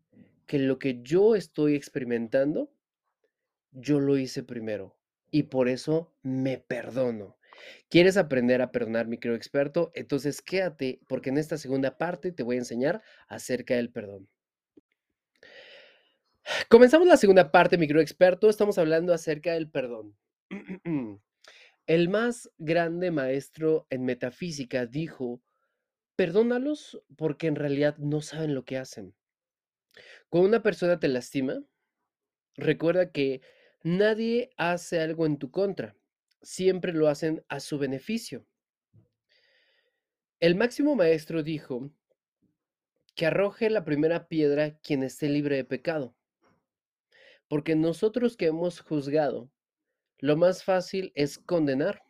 que 0.53 0.59
lo 0.59 0.77
que 0.77 1.01
yo 1.01 1.33
estoy 1.33 1.73
experimentando, 1.73 2.71
yo 3.71 3.99
lo 3.99 4.19
hice 4.19 4.43
primero 4.43 4.95
y 5.31 5.41
por 5.41 5.67
eso 5.67 6.13
me 6.21 6.59
perdono. 6.59 7.39
¿Quieres 7.89 8.17
aprender 8.17 8.61
a 8.61 8.71
perdonar, 8.71 9.07
mi 9.07 9.17
querido 9.17 9.35
experto? 9.35 9.91
Entonces 9.95 10.43
quédate 10.43 10.99
porque 11.07 11.31
en 11.31 11.39
esta 11.39 11.57
segunda 11.57 11.97
parte 11.97 12.31
te 12.31 12.43
voy 12.43 12.57
a 12.57 12.59
enseñar 12.59 13.01
acerca 13.27 13.73
del 13.73 13.91
perdón. 13.91 14.29
Comenzamos 16.69 17.07
la 17.07 17.17
segunda 17.17 17.51
parte, 17.51 17.79
mi 17.79 17.87
experto. 17.87 18.47
Estamos 18.47 18.77
hablando 18.77 19.11
acerca 19.11 19.53
del 19.53 19.71
perdón. 19.71 20.15
El 21.87 22.09
más 22.09 22.51
grande 22.59 23.09
maestro 23.09 23.87
en 23.89 24.05
metafísica 24.05 24.85
dijo, 24.85 25.41
perdónalos 26.15 27.01
porque 27.17 27.47
en 27.47 27.55
realidad 27.55 27.97
no 27.97 28.21
saben 28.21 28.53
lo 28.53 28.65
que 28.65 28.77
hacen. 28.77 29.15
Cuando 30.29 30.49
una 30.49 30.63
persona 30.63 30.99
te 30.99 31.07
lastima, 31.07 31.61
recuerda 32.55 33.11
que 33.11 33.41
nadie 33.83 34.51
hace 34.57 34.99
algo 34.99 35.25
en 35.25 35.37
tu 35.37 35.51
contra 35.51 35.95
siempre 36.43 36.93
lo 36.93 37.07
hacen 37.07 37.43
a 37.47 37.59
su 37.59 37.79
beneficio. 37.79 38.45
El 40.39 40.55
máximo 40.55 40.95
maestro 40.95 41.41
dijo 41.41 41.89
que 43.15 43.25
arroje 43.25 43.69
la 43.69 43.85
primera 43.85 44.27
piedra 44.27 44.77
quien 44.79 45.03
esté 45.03 45.29
libre 45.29 45.55
de 45.55 45.63
pecado, 45.63 46.15
porque 47.47 47.75
nosotros 47.75 48.35
que 48.35 48.47
hemos 48.47 48.81
juzgado, 48.81 49.49
lo 50.19 50.35
más 50.35 50.63
fácil 50.63 51.11
es 51.15 51.37
condenar. 51.37 52.03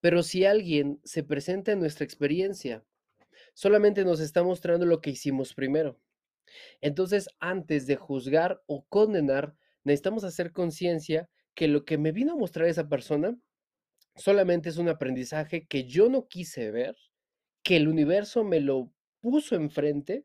Pero 0.00 0.22
si 0.22 0.44
alguien 0.44 1.00
se 1.04 1.24
presenta 1.24 1.72
en 1.72 1.80
nuestra 1.80 2.04
experiencia, 2.04 2.84
solamente 3.54 4.04
nos 4.04 4.20
está 4.20 4.42
mostrando 4.42 4.86
lo 4.86 5.00
que 5.00 5.10
hicimos 5.10 5.54
primero. 5.54 5.98
Entonces, 6.80 7.28
antes 7.40 7.86
de 7.86 7.96
juzgar 7.96 8.62
o 8.66 8.84
condenar, 8.88 9.54
necesitamos 9.84 10.24
hacer 10.24 10.52
conciencia 10.52 11.28
que 11.54 11.68
lo 11.68 11.84
que 11.84 11.98
me 11.98 12.12
vino 12.12 12.32
a 12.32 12.36
mostrar 12.36 12.68
esa 12.68 12.88
persona 12.88 13.38
solamente 14.16 14.68
es 14.68 14.78
un 14.78 14.88
aprendizaje 14.88 15.66
que 15.66 15.84
yo 15.84 16.08
no 16.08 16.28
quise 16.28 16.70
ver, 16.70 16.96
que 17.62 17.76
el 17.76 17.88
universo 17.88 18.44
me 18.44 18.60
lo 18.60 18.92
puso 19.20 19.54
enfrente 19.56 20.24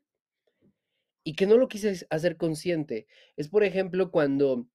y 1.24 1.34
que 1.34 1.46
no 1.46 1.58
lo 1.58 1.68
quise 1.68 2.06
hacer 2.10 2.38
consciente. 2.38 3.08
Es, 3.36 3.50
por 3.50 3.64
ejemplo, 3.64 4.12
cuando 4.12 4.68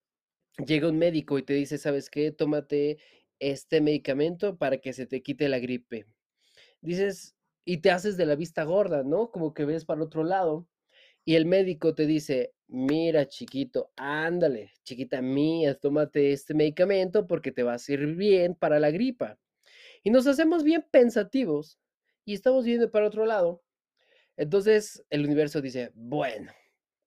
llega 0.67 0.89
un 0.89 0.99
médico 0.99 1.39
y 1.39 1.43
te 1.43 1.55
dice, 1.55 1.79
¿sabes 1.79 2.11
qué? 2.11 2.33
Tómate 2.33 2.99
este 3.39 3.81
medicamento 3.81 4.57
para 4.59 4.79
que 4.79 4.93
se 4.93 5.07
te 5.07 5.23
quite 5.23 5.49
la 5.49 5.59
gripe. 5.59 6.07
Dices, 6.81 7.37
y 7.65 7.79
te 7.79 7.91
haces 7.91 8.17
de 8.17 8.27
la 8.27 8.37
vista 8.37 8.65
gorda, 8.65 9.03
¿no? 9.03 9.31
Como 9.31 9.55
que 9.55 9.65
ves 9.65 9.85
para 9.85 10.03
otro 10.03 10.25
lado. 10.25 10.69
Y 11.27 11.35
el 11.35 11.45
médico 11.45 11.93
te 11.93 12.07
dice, 12.07 12.55
mira 12.69 13.27
chiquito, 13.27 13.91
ándale, 13.97 14.71
chiquita 14.85 15.21
mía, 15.21 15.75
tómate 15.75 16.33
este 16.33 16.55
medicamento 16.55 17.27
porque 17.27 17.51
te 17.51 17.65
va 17.65 17.75
a 17.75 17.79
servir 17.79 18.15
bien 18.15 18.55
para 18.55 18.79
la 18.79 18.93
gripa. 18.93 19.37
Y 20.05 20.11
nos 20.11 20.29
hacemos 20.29 20.63
bien 20.63 20.87
pensativos 20.89 21.81
y 22.25 22.35
estamos 22.35 22.65
viendo 22.65 22.93
para 22.93 23.09
otro 23.09 23.27
lado. 23.27 23.65
Entonces 24.37 25.05
el 25.11 25.25
universo 25.25 25.61
dice, 25.61 25.91
bueno, 25.95 26.53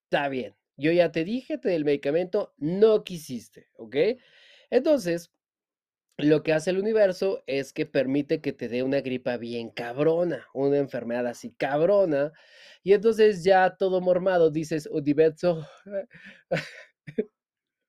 está 0.04 0.28
bien, 0.28 0.54
yo 0.76 0.92
ya 0.92 1.10
te 1.10 1.24
dije 1.24 1.56
del 1.56 1.86
medicamento, 1.86 2.52
no 2.58 3.04
quisiste, 3.04 3.68
¿ok? 3.76 3.96
Entonces, 4.68 5.32
lo 6.22 6.42
que 6.42 6.52
hace 6.52 6.70
el 6.70 6.78
universo 6.78 7.42
es 7.46 7.72
que 7.72 7.86
permite 7.86 8.40
que 8.40 8.52
te 8.52 8.68
dé 8.68 8.82
una 8.82 9.00
gripa 9.00 9.36
bien 9.36 9.70
cabrona, 9.70 10.46
una 10.54 10.78
enfermedad 10.78 11.26
así 11.26 11.52
cabrona, 11.52 12.32
y 12.82 12.92
entonces 12.94 13.44
ya 13.44 13.76
todo 13.76 14.00
mormado 14.00 14.50
dices, 14.50 14.86
Universo, 14.86 15.66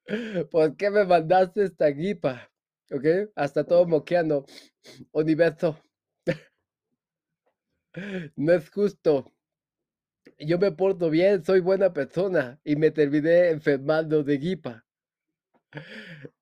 ¿por 0.52 0.76
qué 0.78 0.90
me 0.92 1.06
mandaste 1.06 1.64
esta 1.64 1.90
gripa? 1.92 2.52
¿Ok? 2.92 3.32
Hasta 3.36 3.64
todo 3.64 3.86
moqueando, 3.88 4.46
Universo, 5.12 5.82
no 8.36 8.54
es 8.54 8.70
justo. 8.70 9.26
Yo 10.38 10.60
me 10.60 10.72
porto 10.72 11.10
bien, 11.10 11.44
soy 11.46 11.62
buena 11.62 11.94
persona 11.94 12.60
y 12.64 12.76
me 12.76 12.92
terminé 12.92 13.50
enfermando 13.50 14.24
de 14.24 14.38
gripa. 14.38 14.86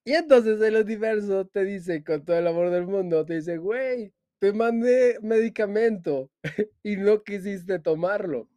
Y 0.03 0.13
entonces 0.13 0.59
el 0.61 0.75
universo 0.75 1.45
te 1.45 1.63
dice, 1.63 2.03
con 2.03 2.25
todo 2.25 2.37
el 2.37 2.47
amor 2.47 2.71
del 2.71 2.87
mundo, 2.87 3.25
te 3.25 3.35
dice, 3.35 3.57
güey, 3.57 4.13
te 4.39 4.53
mandé 4.53 5.19
medicamento 5.21 6.31
y 6.83 6.97
no 6.97 7.23
quisiste 7.23 7.79
tomarlo. 7.79 8.49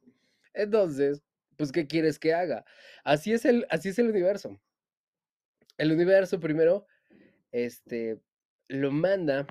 Entonces, 0.54 1.22
pues, 1.56 1.72
¿qué 1.72 1.86
quieres 1.86 2.18
que 2.18 2.34
haga? 2.34 2.64
Así 3.04 3.32
es 3.32 3.44
el, 3.44 3.66
así 3.70 3.90
es 3.90 3.98
el 3.98 4.08
universo. 4.08 4.58
El 5.78 5.92
universo 5.92 6.40
primero, 6.40 6.86
este, 7.50 8.20
lo 8.68 8.90
manda, 8.90 9.46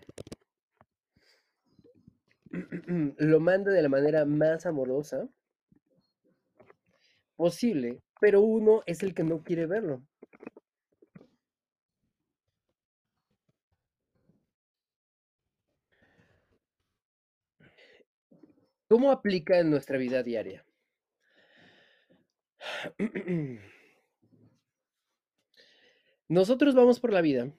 lo 3.18 3.40
manda 3.40 3.72
de 3.72 3.82
la 3.82 3.90
manera 3.90 4.25
más 4.25 4.66
amorosa 4.66 5.30
posible, 7.36 8.01
pero 8.20 8.42
uno 8.42 8.84
es 8.86 9.04
el 9.04 9.13
que 9.13 9.24
no 9.24 9.44
quiere 9.44 9.66
verlo. 9.66 10.04
¿Cómo 18.91 19.10
aplica 19.10 19.57
en 19.57 19.69
nuestra 19.69 19.98
vida 19.98 20.21
diaria? 20.21 20.65
Nosotros 26.27 26.75
vamos 26.75 27.00
por 27.00 27.13
la 27.13 27.21
vida 27.21 27.53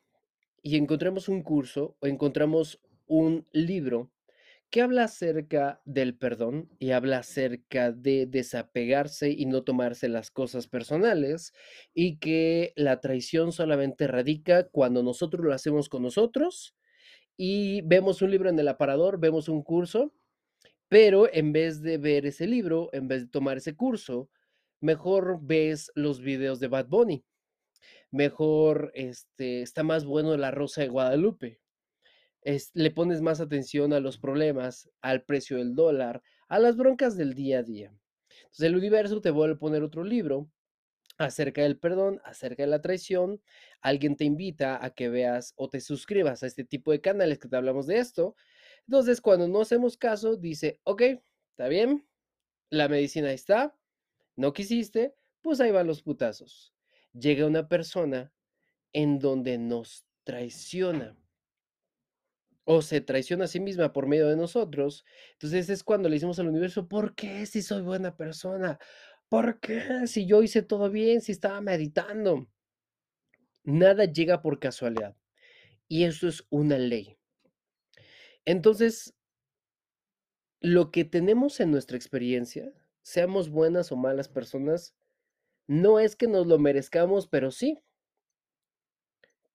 y 0.60 0.76
encontramos 0.76 1.30
un 1.30 1.42
curso 1.42 1.96
o 2.00 2.06
encontramos 2.06 2.82
un 3.06 3.48
libro 3.50 4.12
que 4.68 4.82
habla 4.82 5.04
acerca 5.04 5.80
del 5.86 6.18
perdón 6.18 6.68
y 6.78 6.90
habla 6.90 7.20
acerca 7.20 7.92
de 7.92 8.26
desapegarse 8.26 9.30
y 9.30 9.46
no 9.46 9.64
tomarse 9.64 10.10
las 10.10 10.30
cosas 10.30 10.68
personales 10.68 11.54
y 11.94 12.18
que 12.18 12.74
la 12.76 13.00
traición 13.00 13.52
solamente 13.52 14.06
radica 14.06 14.68
cuando 14.68 15.02
nosotros 15.02 15.42
lo 15.46 15.54
hacemos 15.54 15.88
con 15.88 16.02
nosotros 16.02 16.76
y 17.38 17.80
vemos 17.86 18.20
un 18.20 18.32
libro 18.32 18.50
en 18.50 18.58
el 18.58 18.68
aparador, 18.68 19.18
vemos 19.18 19.48
un 19.48 19.62
curso 19.62 20.12
Pero 20.92 21.26
en 21.32 21.54
vez 21.54 21.80
de 21.80 21.96
ver 21.96 22.26
ese 22.26 22.46
libro, 22.46 22.90
en 22.92 23.08
vez 23.08 23.22
de 23.22 23.28
tomar 23.28 23.56
ese 23.56 23.75
curso, 23.75 24.28
mejor 24.78 25.38
ves 25.40 25.90
los 25.94 26.20
videos 26.20 26.61
de 26.61 26.68
Bad 26.68 26.88
Bunny. 26.88 27.25
Mejor, 28.11 28.92
este, 28.94 29.62
está 29.62 29.84
más 29.84 30.04
bueno 30.04 30.37
La 30.37 30.50
Rosa 30.50 30.82
de 30.82 30.88
Guadalupe. 30.88 31.62
Es, 32.42 32.72
le 32.75 32.90
pones 32.90 33.22
más 33.22 33.40
atención 33.40 33.94
a 33.94 34.00
los 34.00 34.18
problemas, 34.18 34.90
al 35.00 35.25
precio 35.25 35.56
del 35.56 35.75
dólar, 35.75 36.22
a 36.46 36.58
las 36.58 36.76
broncas 36.76 37.16
del 37.16 37.32
día 37.32 37.61
a 37.61 37.62
día. 37.62 37.94
Entonces 38.42 38.66
el 38.66 38.76
universo 38.76 39.22
te 39.22 39.30
vuelve 39.30 39.54
a 39.54 39.58
poner 39.58 39.82
otro 39.82 40.04
libro 40.04 40.50
acerca 41.16 41.62
del 41.62 41.78
perdón, 41.78 42.20
acerca 42.22 42.64
de 42.64 42.68
la 42.68 42.82
traición. 42.82 43.40
Alguien 43.80 44.14
te 44.14 44.26
invita 44.26 44.84
a 44.84 44.90
que 44.90 45.08
veas 45.08 45.54
o 45.56 45.70
te 45.70 45.80
suscribas 45.80 46.42
a 46.42 46.46
este 46.46 46.64
tipo 46.66 46.92
de 46.92 47.00
canales 47.00 47.38
que 47.38 47.49
te 47.49 47.56
hablamos 47.56 47.87
de 47.87 47.96
esto. 47.96 48.37
Entonces, 48.86 49.20
cuando 49.20 49.48
no 49.48 49.60
hacemos 49.60 49.96
caso, 49.96 50.36
dice, 50.36 50.80
ok, 50.84 51.02
está 51.50 51.68
bien, 51.68 52.06
la 52.70 52.88
medicina 52.88 53.32
está, 53.32 53.76
no 54.36 54.52
quisiste, 54.52 55.14
pues 55.40 55.60
ahí 55.60 55.70
van 55.70 55.86
los 55.86 56.02
putazos. 56.02 56.74
Llega 57.12 57.46
una 57.46 57.68
persona 57.68 58.32
en 58.92 59.18
donde 59.18 59.58
nos 59.58 60.06
traiciona 60.24 61.16
o 62.64 62.80
se 62.82 63.00
traiciona 63.00 63.44
a 63.44 63.48
sí 63.48 63.60
misma 63.60 63.92
por 63.92 64.06
medio 64.06 64.28
de 64.28 64.36
nosotros. 64.36 65.04
Entonces 65.32 65.68
es 65.68 65.82
cuando 65.82 66.08
le 66.08 66.16
decimos 66.16 66.38
al 66.38 66.48
universo, 66.48 66.88
¿por 66.88 67.14
qué 67.14 67.44
si 67.46 67.62
soy 67.62 67.82
buena 67.82 68.16
persona? 68.16 68.78
¿Por 69.28 69.60
qué 69.60 70.06
si 70.06 70.26
yo 70.26 70.42
hice 70.42 70.62
todo 70.62 70.90
bien, 70.90 71.20
si 71.20 71.32
estaba 71.32 71.60
meditando? 71.60 72.48
Nada 73.64 74.04
llega 74.04 74.42
por 74.42 74.58
casualidad. 74.58 75.16
Y 75.88 76.04
eso 76.04 76.28
es 76.28 76.44
una 76.50 76.78
ley. 76.78 77.18
Entonces, 78.44 79.14
lo 80.61 80.90
que 80.90 81.04
tenemos 81.04 81.61
en 81.61 81.70
nuestra 81.70 81.96
experiencia, 81.96 82.72
seamos 83.02 83.50
buenas 83.50 83.92
o 83.92 83.96
malas 83.96 84.28
personas, 84.28 84.94
no 85.66 85.99
es 85.99 86.16
que 86.16 86.28
nos 86.28 86.46
lo 86.46 86.58
merezcamos, 86.58 87.26
pero 87.26 87.50
sí. 87.50 87.80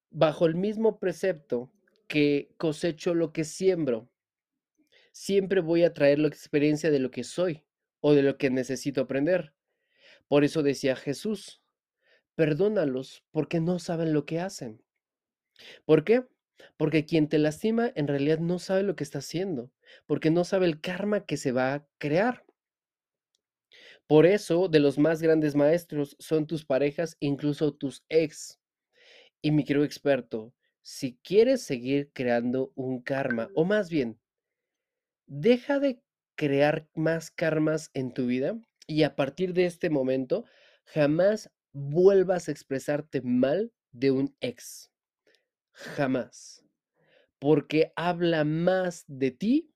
Bajo 0.10 0.46
el 0.46 0.56
mismo 0.56 1.00
precepto 1.00 1.72
que 2.08 2.54
cosecho 2.58 3.14
lo 3.14 3.34
que 3.34 3.44
siembro, 3.44 4.10
siempre 5.12 5.62
voy 5.62 5.84
a 5.84 5.94
traer 5.94 6.20
la 6.20 6.28
experiencia 6.28 6.92
de 6.92 7.00
lo 7.00 7.12
que 7.12 7.24
soy 7.24 7.66
o 8.00 8.14
de 8.14 8.24
lo 8.24 8.38
que 8.38 8.50
necesito 8.50 9.02
aprender. 9.02 9.54
Por 10.28 10.44
eso 10.44 10.64
decía 10.64 10.96
Jesús, 10.96 11.62
perdónalos 12.36 13.24
porque 13.32 13.60
no 13.60 13.80
saben 13.80 14.14
lo 14.14 14.26
que 14.26 14.40
hacen. 14.40 14.84
¿Por 15.86 16.04
qué? 16.04 16.26
Porque 16.78 17.06
quien 17.06 17.28
te 17.28 17.38
lastima 17.38 17.92
en 17.96 18.08
realidad 18.08 18.40
no 18.40 18.60
sabe 18.60 18.84
lo 18.84 18.96
que 18.96 19.04
está 19.04 19.20
haciendo, 19.20 19.72
porque 20.06 20.32
no 20.32 20.44
sabe 20.44 20.66
el 20.66 20.82
karma 20.82 21.26
que 21.26 21.38
se 21.38 21.52
va 21.52 21.74
a 21.74 21.88
crear. 21.98 22.46
Por 24.08 24.26
eso, 24.26 24.70
de 24.70 24.80
los 24.80 24.98
más 24.98 25.22
grandes 25.22 25.56
maestros 25.56 26.16
son 26.20 26.48
tus 26.48 26.66
parejas, 26.66 27.18
incluso 27.20 27.74
tus 27.74 28.06
ex. 28.10 28.60
Y 29.42 29.52
mi 29.52 29.64
querido 29.64 29.86
experto, 29.86 30.54
si 30.82 31.18
quieres 31.24 31.62
seguir 31.62 32.12
creando 32.14 32.72
un 32.76 33.02
karma, 33.02 33.50
o 33.54 33.66
más 33.66 33.90
bien, 33.90 34.20
deja 35.28 35.80
de 35.80 36.02
crear 36.36 36.88
más 36.96 37.32
karmas 37.32 37.92
en 37.94 38.14
tu 38.14 38.28
vida 38.28 38.58
y 38.88 39.04
a 39.04 39.16
partir 39.16 39.54
de 39.54 39.66
este 39.66 39.90
momento 39.90 40.46
jamás 40.86 41.52
vuelvas 41.74 42.48
a 42.48 42.52
expresarte 42.52 43.22
mal 43.22 43.74
de 43.92 44.12
un 44.12 44.36
ex. 44.40 44.90
Jamás. 45.78 46.66
Porque 47.40 47.94
habla 47.96 48.44
más 48.44 49.06
de 49.08 49.32
ti 49.32 49.74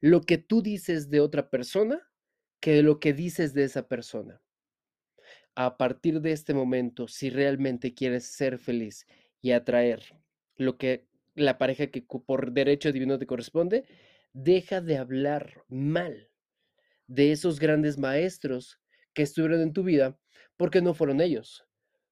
lo 0.00 0.22
que 0.22 0.38
tú 0.38 0.62
dices 0.62 1.10
de 1.10 1.20
otra 1.20 1.50
persona 1.50 2.10
que 2.60 2.72
de 2.72 2.82
lo 2.82 2.98
que 2.98 3.12
dices 3.12 3.52
de 3.52 3.64
esa 3.64 3.88
persona. 3.88 4.42
A 5.54 5.76
partir 5.76 6.20
de 6.20 6.32
este 6.32 6.54
momento, 6.54 7.08
si 7.08 7.30
realmente 7.30 7.94
quieres 7.94 8.26
ser 8.26 8.58
feliz 8.58 9.06
y 9.42 9.52
atraer 9.52 10.02
lo 10.56 10.78
que 10.78 11.06
la 11.34 11.58
pareja 11.58 11.88
que 11.88 12.02
por 12.02 12.52
derecho 12.52 12.90
divino 12.90 13.18
te 13.18 13.26
corresponde, 13.26 13.84
deja 14.32 14.80
de 14.80 14.96
hablar 14.96 15.64
mal 15.68 16.30
de 17.06 17.32
esos 17.32 17.60
grandes 17.60 17.98
maestros 17.98 18.80
que 19.12 19.22
estuvieron 19.22 19.60
en 19.60 19.72
tu 19.72 19.82
vida, 19.82 20.18
porque 20.56 20.80
no 20.80 20.94
fueron 20.94 21.20
ellos, 21.20 21.66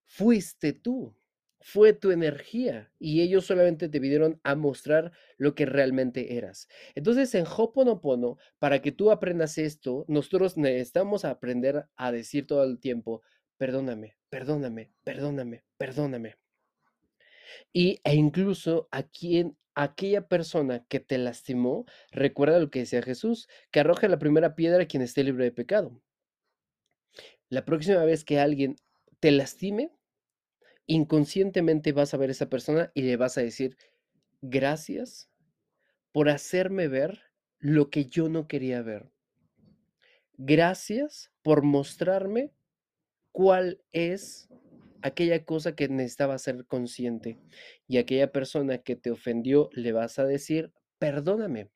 fuiste 0.04 0.72
tú, 0.72 1.16
fue 1.60 1.92
tu 1.92 2.10
energía 2.10 2.92
y 2.98 3.22
ellos 3.22 3.46
solamente 3.46 3.88
te 3.88 3.98
vinieron 3.98 4.40
a 4.44 4.54
mostrar 4.54 5.12
lo 5.36 5.54
que 5.54 5.66
realmente 5.66 6.36
eras. 6.36 6.68
Entonces, 6.94 7.34
en 7.34 7.44
Hoponopono, 7.46 8.38
para 8.58 8.82
que 8.82 8.92
tú 8.92 9.10
aprendas 9.10 9.58
esto, 9.58 10.04
nosotros 10.08 10.56
necesitamos 10.56 11.24
aprender 11.24 11.86
a 11.96 12.12
decir 12.12 12.46
todo 12.46 12.64
el 12.64 12.78
tiempo, 12.78 13.22
perdóname, 13.56 14.16
perdóname, 14.28 14.92
perdóname, 15.04 15.64
perdóname. 15.78 16.36
Y, 17.72 18.00
e 18.04 18.14
incluso 18.14 18.88
a 18.90 19.02
quien 19.02 19.56
aquella 19.74 20.26
persona 20.26 20.84
que 20.88 21.00
te 21.00 21.18
lastimó, 21.18 21.84
recuerda 22.10 22.58
lo 22.58 22.70
que 22.70 22.80
decía 22.80 23.02
Jesús, 23.02 23.48
que 23.70 23.80
arroje 23.80 24.08
la 24.08 24.18
primera 24.18 24.56
piedra 24.56 24.84
a 24.84 24.86
quien 24.86 25.02
esté 25.02 25.22
libre 25.22 25.44
de 25.44 25.52
pecado. 25.52 26.00
La 27.48 27.64
próxima 27.64 28.04
vez 28.04 28.24
que 28.24 28.40
alguien 28.40 28.76
te 29.20 29.30
lastime, 29.30 29.92
inconscientemente 30.86 31.92
vas 31.92 32.14
a 32.14 32.16
ver 32.16 32.30
a 32.30 32.32
esa 32.32 32.48
persona 32.48 32.90
y 32.94 33.02
le 33.02 33.16
vas 33.16 33.38
a 33.38 33.42
decir, 33.42 33.76
gracias 34.40 35.28
por 36.12 36.28
hacerme 36.28 36.88
ver 36.88 37.20
lo 37.58 37.90
que 37.90 38.06
yo 38.06 38.28
no 38.28 38.46
quería 38.48 38.82
ver. 38.82 39.10
Gracias 40.38 41.32
por 41.42 41.62
mostrarme 41.62 42.52
cuál 43.32 43.82
es 43.92 44.48
aquella 45.02 45.44
cosa 45.44 45.74
que 45.74 45.88
necesitaba 45.88 46.38
ser 46.38 46.66
consciente. 46.66 47.38
Y 47.86 47.98
aquella 47.98 48.32
persona 48.32 48.78
que 48.78 48.96
te 48.96 49.10
ofendió 49.10 49.70
le 49.72 49.92
vas 49.92 50.18
a 50.18 50.24
decir, 50.24 50.72
perdóname. 50.98 51.70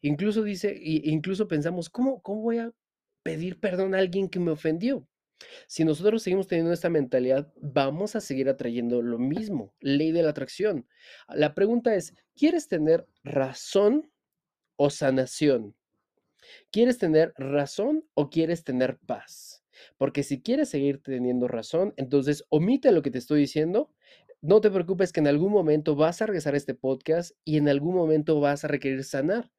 Incluso 0.00 0.42
dice, 0.42 0.78
incluso 0.80 1.48
pensamos, 1.48 1.88
¿cómo, 1.88 2.22
cómo 2.22 2.42
voy 2.42 2.58
a 2.58 2.72
pedir 3.22 3.58
perdón 3.60 3.94
a 3.94 3.98
alguien 3.98 4.28
que 4.28 4.40
me 4.40 4.50
ofendió? 4.50 5.06
Si 5.66 5.84
nosotros 5.84 6.22
seguimos 6.22 6.46
teniendo 6.46 6.72
esta 6.72 6.90
mentalidad, 6.90 7.52
vamos 7.60 8.16
a 8.16 8.20
seguir 8.20 8.48
atrayendo 8.48 9.02
lo 9.02 9.18
mismo, 9.18 9.74
ley 9.80 10.12
de 10.12 10.22
la 10.22 10.30
atracción. 10.30 10.86
La 11.28 11.54
pregunta 11.54 11.94
es, 11.94 12.14
¿quieres 12.34 12.68
tener 12.68 13.06
razón 13.24 14.10
o 14.76 14.90
sanación? 14.90 15.74
¿Quieres 16.70 16.98
tener 16.98 17.32
razón 17.36 18.04
o 18.14 18.30
quieres 18.30 18.64
tener 18.64 18.98
paz? 19.06 19.64
Porque 19.96 20.22
si 20.22 20.42
quieres 20.42 20.68
seguir 20.68 21.02
teniendo 21.02 21.48
razón, 21.48 21.94
entonces 21.96 22.44
omite 22.48 22.92
lo 22.92 23.02
que 23.02 23.10
te 23.10 23.18
estoy 23.18 23.40
diciendo. 23.40 23.90
No 24.40 24.60
te 24.60 24.70
preocupes 24.70 25.12
que 25.12 25.20
en 25.20 25.28
algún 25.28 25.52
momento 25.52 25.94
vas 25.94 26.20
a 26.20 26.26
regresar 26.26 26.54
a 26.54 26.56
este 26.56 26.74
podcast 26.74 27.36
y 27.44 27.58
en 27.58 27.68
algún 27.68 27.94
momento 27.94 28.40
vas 28.40 28.64
a 28.64 28.68
requerir 28.68 29.04
sanar. 29.04 29.50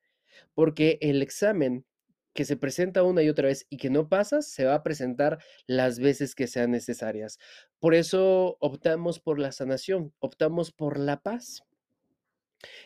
Porque 0.54 0.98
el 1.02 1.22
examen 1.22 1.86
que 2.34 2.46
se 2.46 2.58
presenta 2.58 3.04
una 3.04 3.24
y 3.24 3.30
otra 3.30 3.48
vez 3.48 3.65
y 3.69 3.78
que 3.78 3.89
no 3.89 4.10
pasas, 4.10 4.48
se 4.48 4.65
va 4.65 4.76
a 4.76 4.84
presentar 4.84 5.39
las 5.67 6.00
veces 6.00 6.36
que 6.36 6.48
sean 6.48 6.72
necesarias. 6.72 7.38
Por 7.80 7.93
eso 7.93 8.58
optamos 8.60 9.19
por 9.19 9.39
la 9.39 9.52
sanación, 9.52 10.13
optamos 10.19 10.72
por 10.72 11.00
la 11.00 11.22
paz. 11.22 11.63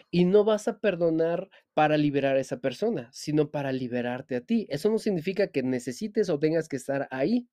Y 0.10 0.25
no 0.25 0.43
vas 0.43 0.67
a 0.67 0.79
perdonar 0.79 1.49
para 1.73 1.97
liberar 1.97 2.36
a 2.36 2.39
esa 2.39 2.60
persona, 2.60 3.10
sino 3.13 3.51
para 3.51 3.71
liberarte 3.71 4.36
a 4.36 4.41
ti. 4.41 4.65
Eso 4.69 4.89
no 4.89 4.97
significa 4.97 5.47
que 5.47 5.63
necesites 5.63 6.29
o 6.29 6.39
tengas 6.39 6.67
que 6.67 6.77
estar 6.77 7.07
ahí. 7.12 7.47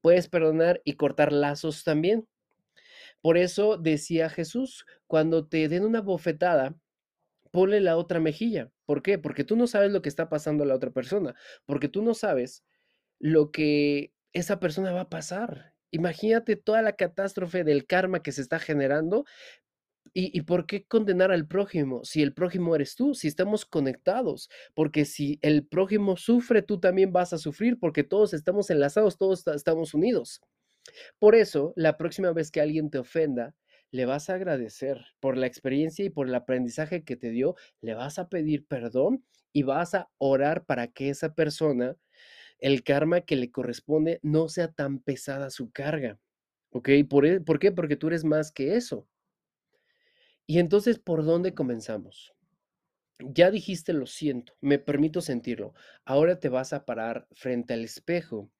Puedes 0.00 0.28
perdonar 0.28 0.82
y 0.84 0.94
cortar 0.94 1.32
lazos 1.32 1.84
también. 1.84 2.28
Por 3.20 3.38
eso 3.38 3.78
decía 3.78 4.28
Jesús, 4.28 4.84
cuando 5.06 5.48
te 5.48 5.68
den 5.68 5.84
una 5.84 6.00
bofetada, 6.00 6.76
ponle 7.50 7.80
la 7.80 7.96
otra 7.96 8.20
mejilla. 8.20 8.70
¿Por 8.88 9.02
qué? 9.02 9.18
Porque 9.18 9.44
tú 9.44 9.54
no 9.54 9.66
sabes 9.66 9.92
lo 9.92 10.00
que 10.00 10.08
está 10.08 10.30
pasando 10.30 10.64
a 10.64 10.66
la 10.66 10.74
otra 10.74 10.90
persona, 10.90 11.34
porque 11.66 11.90
tú 11.90 12.00
no 12.00 12.14
sabes 12.14 12.64
lo 13.18 13.50
que 13.50 14.14
esa 14.32 14.60
persona 14.60 14.92
va 14.92 15.02
a 15.02 15.10
pasar. 15.10 15.74
Imagínate 15.90 16.56
toda 16.56 16.80
la 16.80 16.94
catástrofe 16.94 17.64
del 17.64 17.86
karma 17.86 18.22
que 18.22 18.32
se 18.32 18.40
está 18.40 18.58
generando 18.58 19.26
¿Y, 20.14 20.40
por 20.40 20.64
qué 20.64 20.86
condenar 20.86 21.30
al 21.32 21.46
prójimo 21.46 22.02
si 22.02 22.22
el 22.22 22.32
prójimo 22.32 22.74
eres 22.74 22.94
tú, 22.94 23.14
si 23.14 23.28
estamos 23.28 23.66
conectados? 23.66 24.48
Porque 24.72 25.04
si 25.04 25.38
el 25.42 25.66
prójimo 25.66 26.16
sufre, 26.16 26.62
tú 26.62 26.80
también 26.80 27.12
vas 27.12 27.34
a 27.34 27.38
sufrir 27.38 27.78
porque 27.78 28.04
todos 28.04 28.32
estamos 28.32 28.70
enlazados, 28.70 29.18
todos 29.18 29.46
estamos 29.48 29.92
unidos. 29.92 30.40
Por 31.18 31.34
eso, 31.34 31.74
la 31.76 31.98
próxima 31.98 32.32
vez 32.32 32.50
que 32.50 32.62
alguien 32.62 32.88
te 32.88 32.98
ofenda, 32.98 33.54
le 33.90 34.06
vas 34.06 34.30
a 34.30 34.34
agradecer 34.34 35.04
por 35.20 35.36
la 35.36 35.46
experiencia 35.46 36.04
y 36.04 36.10
por 36.10 36.28
el 36.28 36.34
aprendizaje 36.34 37.04
que 37.04 37.16
te 37.16 37.30
dio, 37.30 37.56
le 37.80 37.94
vas 37.94 38.18
a 38.18 38.28
pedir 38.28 38.66
perdón 38.66 39.24
y 39.52 39.62
vas 39.62 39.94
a 39.94 40.10
orar 40.18 40.64
para 40.64 40.88
que 40.88 41.08
esa 41.08 41.34
persona, 41.34 41.96
el 42.58 42.82
karma 42.82 43.22
que 43.22 43.36
le 43.36 43.50
corresponde, 43.50 44.20
no 44.22 44.48
sea 44.48 44.68
tan 44.72 44.98
pesada 44.98 45.50
su 45.50 45.70
carga. 45.70 46.18
¿Ok? 46.70 46.90
¿Por, 47.08 47.26
e, 47.26 47.40
¿Por 47.40 47.58
qué? 47.58 47.72
Porque 47.72 47.96
tú 47.96 48.08
eres 48.08 48.24
más 48.24 48.52
que 48.52 48.76
eso. 48.76 49.08
Y 50.46 50.58
entonces, 50.58 50.98
¿por 50.98 51.24
dónde 51.24 51.54
comenzamos? 51.54 52.34
Ya 53.20 53.50
dijiste 53.50 53.92
lo 53.92 54.06
siento, 54.06 54.56
me 54.60 54.78
permito 54.78 55.20
sentirlo. 55.20 55.74
Ahora 56.04 56.38
te 56.38 56.48
vas 56.48 56.72
a 56.72 56.84
parar 56.84 57.26
frente 57.32 57.74
al 57.74 57.84
espejo 57.84 58.50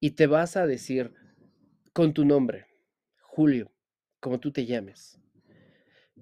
y 0.00 0.12
te 0.12 0.26
vas 0.26 0.56
a 0.56 0.66
decir 0.66 1.14
con 1.92 2.12
tu 2.12 2.24
nombre, 2.24 2.66
Julio, 3.22 3.72
como 4.20 4.38
tú 4.40 4.52
te 4.52 4.66
llames. 4.66 5.20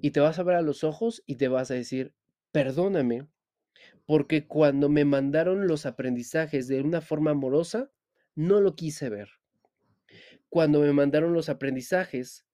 Y 0.01 0.13
te 0.13 0.21
vas 0.21 0.39
a 0.39 0.45
ver 0.45 0.57
a 0.57 0.63
los 0.63 0.85
ojos 0.85 1.23
y 1.27 1.37
te 1.37 1.49
vas 1.49 1.71
a 1.71 1.75
decir, 1.75 2.15
perdóname, 2.53 3.29
porque 4.07 4.47
cuando 4.47 4.89
me 4.89 5.05
mandaron 5.05 5.67
los 5.67 5.85
aprendizajes 5.85 6.69
de 6.69 6.81
una 6.81 7.01
forma 7.01 7.33
amorosa, 7.33 7.91
no 8.35 8.61
lo 8.61 8.75
quise 8.75 9.11
ver. 9.11 9.29
Cuando 10.49 10.81
me 10.81 10.93
mandaron 10.93 11.35
los 11.35 11.49
aprendizajes, 11.49 12.47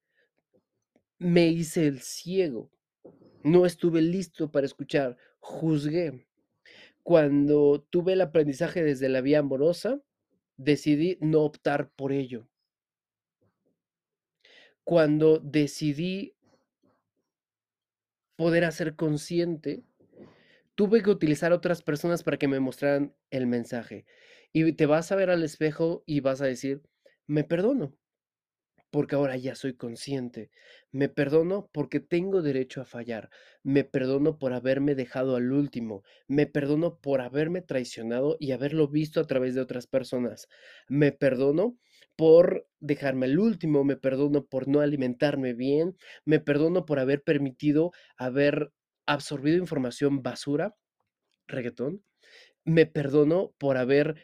me 1.18 1.48
hice 1.48 1.86
el 1.86 2.00
ciego. 2.00 2.72
No 3.44 3.66
estuve 3.66 4.02
listo 4.02 4.50
para 4.50 4.66
escuchar, 4.66 5.16
juzgué. 5.38 6.26
Cuando 7.02 7.86
tuve 7.90 8.14
el 8.14 8.22
aprendizaje 8.22 8.82
desde 8.82 9.08
la 9.10 9.20
vía 9.20 9.40
amorosa, 9.40 10.02
decidí 10.56 11.18
no 11.20 11.42
optar 11.42 11.90
por 11.94 12.12
ello. 12.12 12.48
Cuando 14.84 15.38
decidí 15.38 16.36
poder 18.36 18.64
hacer 18.64 18.96
consciente, 18.96 19.84
tuve 20.74 21.02
que 21.02 21.10
utilizar 21.10 21.52
otras 21.52 21.82
personas 21.82 22.22
para 22.22 22.36
que 22.36 22.48
me 22.48 22.60
mostraran 22.60 23.14
el 23.30 23.46
mensaje. 23.46 24.06
Y 24.52 24.72
te 24.72 24.86
vas 24.86 25.10
a 25.10 25.16
ver 25.16 25.30
al 25.30 25.42
espejo 25.42 26.04
y 26.06 26.20
vas 26.20 26.40
a 26.40 26.46
decir, 26.46 26.82
me 27.26 27.44
perdono, 27.44 27.96
porque 28.94 29.16
ahora 29.16 29.36
ya 29.36 29.56
soy 29.56 29.74
consciente. 29.74 30.50
Me 30.92 31.08
perdono 31.08 31.68
porque 31.72 31.98
tengo 31.98 32.42
derecho 32.42 32.80
a 32.80 32.84
fallar. 32.84 33.28
Me 33.64 33.82
perdono 33.82 34.38
por 34.38 34.52
haberme 34.52 34.94
dejado 34.94 35.34
al 35.34 35.50
último. 35.50 36.04
Me 36.28 36.46
perdono 36.46 37.00
por 37.00 37.20
haberme 37.20 37.60
traicionado 37.60 38.36
y 38.38 38.52
haberlo 38.52 38.86
visto 38.86 39.18
a 39.18 39.26
través 39.26 39.56
de 39.56 39.62
otras 39.62 39.88
personas. 39.88 40.46
Me 40.88 41.10
perdono 41.10 41.76
por 42.16 42.68
dejarme 42.80 43.26
al 43.26 43.38
último. 43.38 43.84
Me 43.84 43.96
perdono 43.96 44.46
por 44.46 44.68
no 44.68 44.80
alimentarme 44.80 45.54
bien. 45.54 45.96
Me 46.24 46.40
perdono 46.40 46.86
por 46.86 46.98
haber 46.98 47.22
permitido 47.22 47.92
haber 48.16 48.72
absorbido 49.06 49.58
información 49.58 50.22
basura, 50.22 50.76
reggaetón. 51.48 52.04
Me 52.64 52.86
perdono 52.86 53.54
por 53.58 53.76
haber 53.76 54.16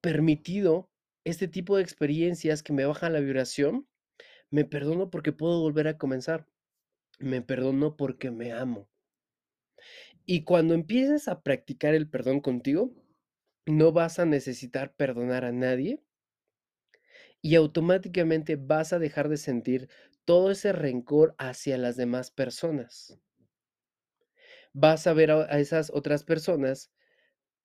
permitido 0.00 0.90
este 1.24 1.48
tipo 1.48 1.76
de 1.76 1.82
experiencias 1.82 2.62
que 2.62 2.72
me 2.72 2.84
bajan 2.84 3.12
la 3.12 3.20
vibración 3.20 3.86
me 4.50 4.64
perdono 4.64 5.10
porque 5.10 5.32
puedo 5.32 5.60
volver 5.60 5.88
a 5.88 5.98
comenzar. 5.98 6.46
Me 7.18 7.42
perdono 7.42 7.96
porque 7.96 8.30
me 8.30 8.52
amo. 8.52 8.88
Y 10.24 10.44
cuando 10.44 10.74
empieces 10.74 11.28
a 11.28 11.42
practicar 11.42 11.94
el 11.94 12.08
perdón 12.08 12.40
contigo, 12.40 12.92
no 13.66 13.92
vas 13.92 14.18
a 14.18 14.24
necesitar 14.24 14.94
perdonar 14.94 15.44
a 15.44 15.52
nadie 15.52 16.00
y 17.42 17.54
automáticamente 17.54 18.56
vas 18.56 18.92
a 18.92 18.98
dejar 18.98 19.28
de 19.28 19.36
sentir 19.36 19.88
todo 20.24 20.50
ese 20.50 20.72
rencor 20.72 21.34
hacia 21.38 21.78
las 21.78 21.96
demás 21.96 22.30
personas. 22.30 23.18
Vas 24.72 25.06
a 25.06 25.12
ver 25.12 25.30
a, 25.30 25.58
esas 25.58 25.90
otras 25.94 26.24
personas 26.24 26.90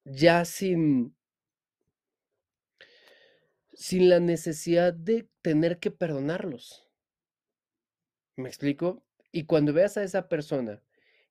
ya 0.05 0.45
sin 0.45 1.15
sin 3.73 4.09
la 4.09 4.19
necesidad 4.19 4.93
de 4.93 5.27
tener 5.41 5.79
que 5.79 5.89
perdonarlos. 5.89 6.87
¿Me 8.35 8.47
explico? 8.47 9.03
Y 9.31 9.45
cuando 9.45 9.73
veas 9.73 9.97
a 9.97 10.03
esa 10.03 10.29
persona 10.29 10.83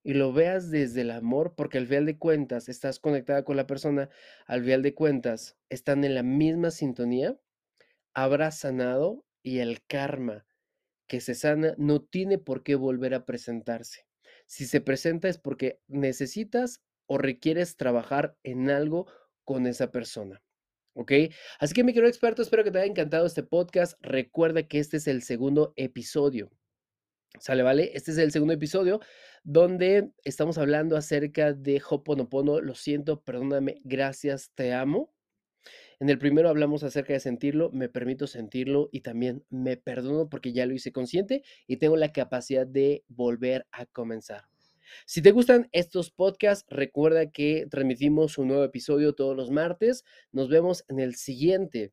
y 0.03 0.15
lo 0.15 0.33
veas 0.33 0.71
desde 0.71 1.03
el 1.03 1.11
amor, 1.11 1.55
porque 1.55 1.79
al 1.79 1.87
final 1.87 2.07
de 2.07 2.19
cuentas 2.19 2.69
estás 2.69 2.99
conectada 2.99 3.45
con 3.45 3.57
la 3.57 3.67
persona, 3.67 4.09
al 4.47 4.63
final 4.63 4.83
de 4.83 4.95
cuentas 4.95 5.57
están 5.69 6.05
en 6.05 6.15
la 6.15 6.23
misma 6.23 6.71
sintonía, 6.71 7.39
habrás 8.15 8.59
sanado 8.59 9.25
y 9.43 9.59
el 9.59 9.83
karma 9.87 10.47
que 11.07 11.21
se 11.21 11.35
sana 11.35 11.75
no 11.77 12.03
tiene 12.03 12.39
por 12.39 12.63
qué 12.63 12.75
volver 12.75 13.15
a 13.15 13.25
presentarse. 13.27 14.07
Si 14.47 14.67
se 14.67 14.81
presenta 14.81 15.29
es 15.29 15.39
porque 15.39 15.81
necesitas 15.89 16.83
o 17.07 17.19
requieres 17.19 17.77
trabajar 17.77 18.37
en 18.43 18.71
algo 18.71 19.07
con 19.45 19.67
esa 19.67 19.91
persona. 19.91 20.43
¿Ok? 20.95 21.13
Así 21.59 21.75
que 21.75 21.85
mi 21.85 21.93
querido 21.93 22.09
experto, 22.09 22.43
espero 22.43 22.65
que 22.65 22.71
te 22.71 22.79
haya 22.79 22.91
encantado 22.91 23.27
este 23.27 23.43
podcast. 23.43 23.95
Recuerda 24.01 24.67
que 24.67 24.79
este 24.79 24.99
es 24.99 25.07
el 25.07 25.23
segundo 25.23 25.73
episodio. 25.77 26.51
¿Sale, 27.39 27.63
vale? 27.63 27.93
Este 27.95 28.11
es 28.11 28.19
el 28.19 28.33
segundo 28.33 28.55
episodio 28.55 29.01
donde 29.45 30.13
estamos 30.25 30.59
hablando 30.59 30.97
acerca 30.97 31.53
de 31.53 31.81
Hoponopono. 31.89 32.61
Lo 32.61 32.75
siento, 32.75 33.23
perdóname, 33.23 33.81
gracias, 33.85 34.51
te 34.55 34.73
amo. 34.73 35.15
En 36.01 36.09
el 36.09 36.19
primero 36.19 36.49
hablamos 36.49 36.83
acerca 36.83 37.13
de 37.13 37.21
sentirlo, 37.21 37.71
me 37.73 37.91
permito 37.91 38.27
sentirlo 38.27 38.89
y 38.91 39.03
también 39.03 39.45
me 39.51 39.77
perdono 39.77 40.31
porque 40.31 40.55
ya 40.55 40.65
lo 40.65 40.73
hice 40.73 40.93
consciente 40.93 41.43
y 41.67 41.77
tengo 41.77 41.95
la 41.99 42.11
capacidad 42.11 42.67
de 42.67 43.05
volver 43.09 43.67
a 43.71 43.85
comenzar. 43.85 44.45
Si 45.05 45.21
te 45.21 45.31
gustan 45.31 45.69
estos 45.73 46.11
podcasts, 46.11 46.67
recuerda 46.71 47.31
que 47.31 47.67
transmitimos 47.71 48.39
un 48.39 48.49
nuevo 48.49 48.65
episodio 48.65 49.15
todos 49.15 49.37
los 49.37 49.51
martes. 49.51 50.05
Nos 50.33 50.49
vemos 50.49 50.87
en 50.89 51.01
el 51.01 51.17
siguiente. 51.17 51.93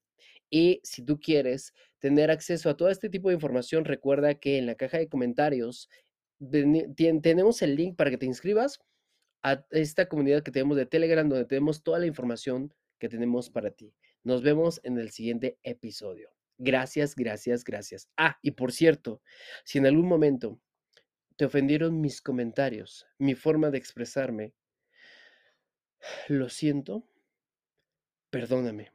Y 0.49 0.79
si 0.83 1.03
tú 1.03 1.19
quieres 1.19 1.73
tener 1.99 2.31
acceso 2.31 2.69
a 2.69 2.77
todo 2.77 2.89
este 2.89 3.09
tipo 3.09 3.27
de 3.27 3.35
información, 3.35 3.83
recuerda 3.83 4.35
que 4.35 4.57
en 4.57 4.67
la 4.67 4.75
caja 4.75 4.99
de 4.99 5.09
comentarios 5.09 5.89
tenemos 6.39 7.61
el 7.61 7.75
link 7.75 7.97
para 7.97 8.09
que 8.09 8.17
te 8.17 8.25
inscribas 8.25 8.79
a 9.43 9.65
esta 9.71 10.07
comunidad 10.07 10.43
que 10.43 10.51
tenemos 10.51 10.77
de 10.77 10.85
Telegram, 10.85 11.27
donde 11.27 11.45
tenemos 11.45 11.83
toda 11.83 11.99
la 11.99 12.05
información 12.05 12.73
que 12.97 13.09
tenemos 13.09 13.49
para 13.49 13.71
ti. 13.71 13.93
Nos 14.23 14.41
vemos 14.41 14.79
en 14.83 14.97
el 14.97 15.11
siguiente 15.11 15.57
episodio. 15.63 16.31
Gracias, 16.57 17.15
gracias, 17.15 17.63
gracias. 17.63 18.09
Ah, 18.17 18.39
y 18.41 18.51
por 18.51 18.71
cierto, 18.71 19.21
si 19.63 19.77
en 19.77 19.85
algún 19.85 20.07
momento 20.07 20.59
te 21.37 21.45
ofendieron 21.45 22.01
mis 22.01 22.21
comentarios, 22.21 23.05
mi 23.19 23.35
forma 23.35 23.69
de 23.69 23.77
expresarme. 23.77 24.53
Lo 26.27 26.49
siento, 26.49 27.07
perdóname, 28.31 28.91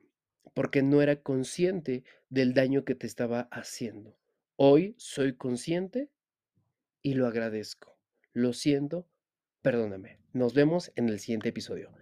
porque 0.52 0.82
no 0.82 1.02
era 1.02 1.22
consciente 1.22 2.04
del 2.28 2.52
daño 2.52 2.84
que 2.84 2.96
te 2.96 3.06
estaba 3.06 3.42
haciendo. 3.52 4.18
Hoy 4.56 4.94
soy 4.98 5.36
consciente 5.36 6.10
y 7.00 7.14
lo 7.14 7.26
agradezco. 7.26 7.96
Lo 8.32 8.52
siento, 8.52 9.08
perdóname. 9.62 10.18
Nos 10.32 10.52
vemos 10.52 10.92
en 10.96 11.08
el 11.08 11.20
siguiente 11.20 11.50
episodio. 11.50 12.01